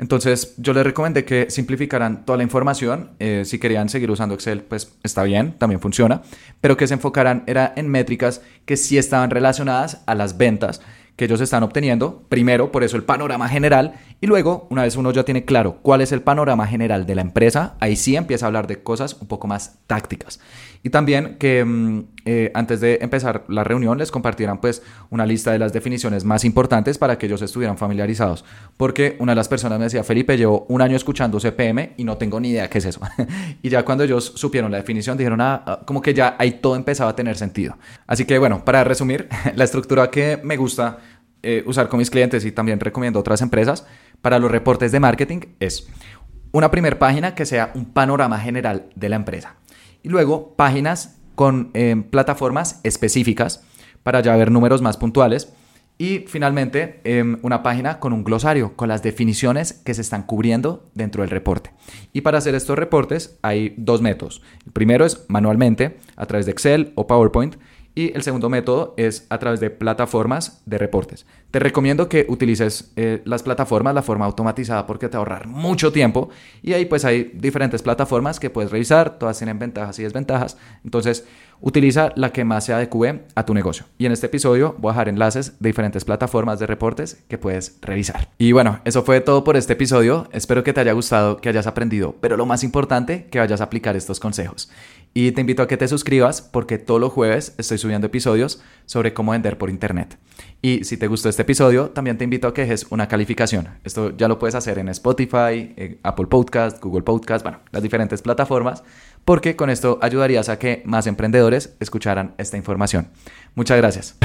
Entonces 0.00 0.54
yo 0.56 0.72
les 0.72 0.82
recomendé 0.82 1.26
que 1.26 1.50
simplificaran 1.50 2.24
toda 2.24 2.38
la 2.38 2.42
información. 2.42 3.10
Eh, 3.18 3.42
si 3.44 3.58
querían 3.58 3.90
seguir 3.90 4.10
usando 4.10 4.34
Excel, 4.34 4.62
pues 4.62 4.96
está 5.02 5.22
bien, 5.24 5.52
también 5.58 5.78
funciona. 5.78 6.22
Pero 6.62 6.78
que 6.78 6.86
se 6.86 6.94
enfocaran 6.94 7.44
era 7.46 7.74
en 7.76 7.86
métricas 7.86 8.40
que 8.64 8.78
sí 8.78 8.96
estaban 8.96 9.28
relacionadas 9.28 10.02
a 10.06 10.14
las 10.14 10.38
ventas 10.38 10.80
que 11.16 11.26
ellos 11.26 11.42
están 11.42 11.62
obteniendo. 11.62 12.24
Primero, 12.30 12.72
por 12.72 12.82
eso 12.82 12.96
el 12.96 13.02
panorama 13.02 13.46
general. 13.46 13.92
Y 14.22 14.26
luego, 14.26 14.66
una 14.68 14.82
vez 14.82 14.96
uno 14.96 15.10
ya 15.12 15.24
tiene 15.24 15.46
claro 15.46 15.78
cuál 15.80 16.02
es 16.02 16.12
el 16.12 16.20
panorama 16.20 16.66
general 16.66 17.06
de 17.06 17.14
la 17.14 17.22
empresa, 17.22 17.76
ahí 17.80 17.96
sí 17.96 18.16
empieza 18.16 18.44
a 18.44 18.48
hablar 18.48 18.66
de 18.66 18.82
cosas 18.82 19.16
un 19.18 19.28
poco 19.28 19.46
más 19.46 19.78
tácticas. 19.86 20.40
Y 20.82 20.90
también 20.90 21.36
que 21.38 21.64
mm, 21.64 22.04
eh, 22.26 22.50
antes 22.52 22.80
de 22.80 22.98
empezar 23.00 23.44
la 23.48 23.64
reunión 23.64 23.96
les 23.96 24.10
compartieran 24.10 24.60
pues 24.60 24.82
una 25.08 25.24
lista 25.24 25.52
de 25.52 25.58
las 25.58 25.72
definiciones 25.72 26.24
más 26.24 26.44
importantes 26.44 26.98
para 26.98 27.16
que 27.16 27.26
ellos 27.26 27.40
estuvieran 27.40 27.78
familiarizados. 27.78 28.44
Porque 28.76 29.16
una 29.20 29.32
de 29.32 29.36
las 29.36 29.48
personas 29.48 29.78
me 29.78 29.84
decía, 29.84 30.04
Felipe, 30.04 30.36
llevo 30.36 30.66
un 30.68 30.82
año 30.82 30.96
escuchando 30.96 31.38
CPM 31.40 31.94
y 31.96 32.04
no 32.04 32.18
tengo 32.18 32.40
ni 32.40 32.50
idea 32.50 32.68
qué 32.68 32.78
es 32.78 32.84
eso. 32.84 33.00
y 33.62 33.70
ya 33.70 33.86
cuando 33.86 34.04
ellos 34.04 34.32
supieron 34.36 34.70
la 34.70 34.76
definición 34.76 35.16
dijeron, 35.16 35.40
ah, 35.40 35.62
ah, 35.66 35.80
como 35.86 36.02
que 36.02 36.12
ya 36.12 36.36
ahí 36.38 36.52
todo 36.52 36.76
empezaba 36.76 37.10
a 37.10 37.16
tener 37.16 37.38
sentido. 37.38 37.78
Así 38.06 38.26
que 38.26 38.38
bueno, 38.38 38.66
para 38.66 38.84
resumir, 38.84 39.28
la 39.54 39.64
estructura 39.64 40.10
que 40.10 40.38
me 40.42 40.58
gusta 40.58 40.98
eh, 41.42 41.62
usar 41.64 41.88
con 41.88 41.98
mis 41.98 42.10
clientes 42.10 42.44
y 42.44 42.52
también 42.52 42.78
recomiendo 42.80 43.18
otras 43.18 43.40
empresas 43.40 43.86
para 44.22 44.38
los 44.38 44.50
reportes 44.50 44.92
de 44.92 45.00
marketing 45.00 45.40
es 45.60 45.88
una 46.52 46.70
primera 46.70 46.98
página 46.98 47.34
que 47.34 47.46
sea 47.46 47.70
un 47.74 47.86
panorama 47.86 48.38
general 48.38 48.90
de 48.94 49.08
la 49.08 49.16
empresa 49.16 49.56
y 50.02 50.08
luego 50.08 50.54
páginas 50.56 51.18
con 51.34 51.70
eh, 51.74 52.02
plataformas 52.10 52.80
específicas 52.82 53.64
para 54.02 54.20
ya 54.20 54.36
ver 54.36 54.50
números 54.50 54.82
más 54.82 54.96
puntuales 54.96 55.52
y 56.00 56.20
finalmente 56.28 57.02
em, 57.04 57.38
una 57.42 57.62
página 57.62 58.00
con 58.00 58.14
un 58.14 58.24
glosario 58.24 58.74
con 58.74 58.88
las 58.88 59.02
definiciones 59.02 59.74
que 59.84 59.92
se 59.92 60.00
están 60.00 60.22
cubriendo 60.22 60.88
dentro 60.94 61.22
del 61.22 61.30
reporte. 61.30 61.72
Y 62.14 62.22
para 62.22 62.38
hacer 62.38 62.54
estos 62.54 62.78
reportes 62.78 63.38
hay 63.42 63.74
dos 63.76 64.00
métodos. 64.00 64.40
El 64.64 64.72
primero 64.72 65.04
es 65.04 65.26
manualmente 65.28 65.98
a 66.16 66.24
través 66.24 66.46
de 66.46 66.52
Excel 66.52 66.92
o 66.94 67.06
PowerPoint 67.06 67.56
y 67.94 68.14
el 68.14 68.22
segundo 68.22 68.48
método 68.48 68.94
es 68.96 69.26
a 69.30 69.38
través 69.38 69.60
de 69.60 69.70
plataformas 69.70 70.62
de 70.66 70.78
reportes. 70.78 71.26
Te 71.50 71.58
recomiendo 71.58 72.08
que 72.08 72.26
utilices 72.28 72.92
eh, 72.94 73.22
las 73.24 73.42
plataformas, 73.42 73.94
la 73.94 74.02
forma 74.02 74.24
automatizada, 74.24 74.86
porque 74.86 75.08
te 75.08 75.16
va 75.16 75.18
a 75.18 75.22
ahorrar 75.22 75.48
mucho 75.48 75.90
tiempo. 75.90 76.30
Y 76.62 76.74
ahí 76.74 76.84
pues 76.84 77.04
hay 77.04 77.32
diferentes 77.34 77.82
plataformas 77.82 78.38
que 78.38 78.50
puedes 78.50 78.70
revisar, 78.70 79.18
todas 79.18 79.38
tienen 79.38 79.58
ventajas 79.58 79.98
y 79.98 80.04
desventajas. 80.04 80.56
Entonces, 80.84 81.26
utiliza 81.60 82.12
la 82.16 82.32
que 82.32 82.44
más 82.44 82.64
se 82.64 82.72
adecue 82.72 83.24
a 83.34 83.44
tu 83.44 83.54
negocio. 83.54 83.86
Y 83.98 84.06
en 84.06 84.12
este 84.12 84.26
episodio 84.26 84.76
voy 84.78 84.90
a 84.90 84.92
dejar 84.92 85.08
enlaces 85.08 85.54
de 85.60 85.68
diferentes 85.68 86.04
plataformas 86.04 86.58
de 86.58 86.66
reportes 86.66 87.22
que 87.28 87.38
puedes 87.38 87.78
revisar. 87.82 88.28
Y 88.38 88.52
bueno, 88.52 88.80
eso 88.84 89.02
fue 89.02 89.20
todo 89.20 89.44
por 89.44 89.56
este 89.56 89.74
episodio. 89.74 90.28
Espero 90.32 90.62
que 90.62 90.72
te 90.72 90.80
haya 90.80 90.92
gustado, 90.92 91.38
que 91.38 91.48
hayas 91.48 91.66
aprendido, 91.66 92.14
pero 92.20 92.36
lo 92.36 92.46
más 92.46 92.64
importante, 92.64 93.26
que 93.30 93.40
vayas 93.40 93.60
a 93.60 93.64
aplicar 93.64 93.96
estos 93.96 94.20
consejos. 94.20 94.70
Y 95.12 95.32
te 95.32 95.40
invito 95.40 95.62
a 95.62 95.68
que 95.68 95.76
te 95.76 95.88
suscribas 95.88 96.40
porque 96.40 96.78
todos 96.78 97.00
los 97.00 97.12
jueves 97.12 97.54
estoy 97.58 97.78
subiendo 97.78 98.06
episodios 98.06 98.62
sobre 98.86 99.12
cómo 99.12 99.32
vender 99.32 99.58
por 99.58 99.68
internet. 99.68 100.18
Y 100.62 100.84
si 100.84 100.96
te 100.96 101.08
gustó 101.08 101.28
este 101.28 101.42
episodio, 101.42 101.90
también 101.90 102.16
te 102.16 102.24
invito 102.24 102.46
a 102.46 102.54
que 102.54 102.62
dejes 102.62 102.86
una 102.90 103.08
calificación. 103.08 103.68
Esto 103.82 104.16
ya 104.16 104.28
lo 104.28 104.38
puedes 104.38 104.54
hacer 104.54 104.78
en 104.78 104.88
Spotify, 104.88 105.98
Apple 106.02 106.26
Podcast, 106.26 106.80
Google 106.82 107.02
Podcast, 107.02 107.42
bueno, 107.42 107.60
las 107.72 107.82
diferentes 107.82 108.22
plataformas, 108.22 108.84
porque 109.24 109.56
con 109.56 109.68
esto 109.68 109.98
ayudarías 110.00 110.48
a 110.48 110.58
que 110.58 110.82
más 110.84 111.06
emprendedores 111.06 111.76
escucharan 111.80 112.34
esta 112.38 112.56
información. 112.56 113.08
Muchas 113.54 113.78
gracias. 113.78 114.16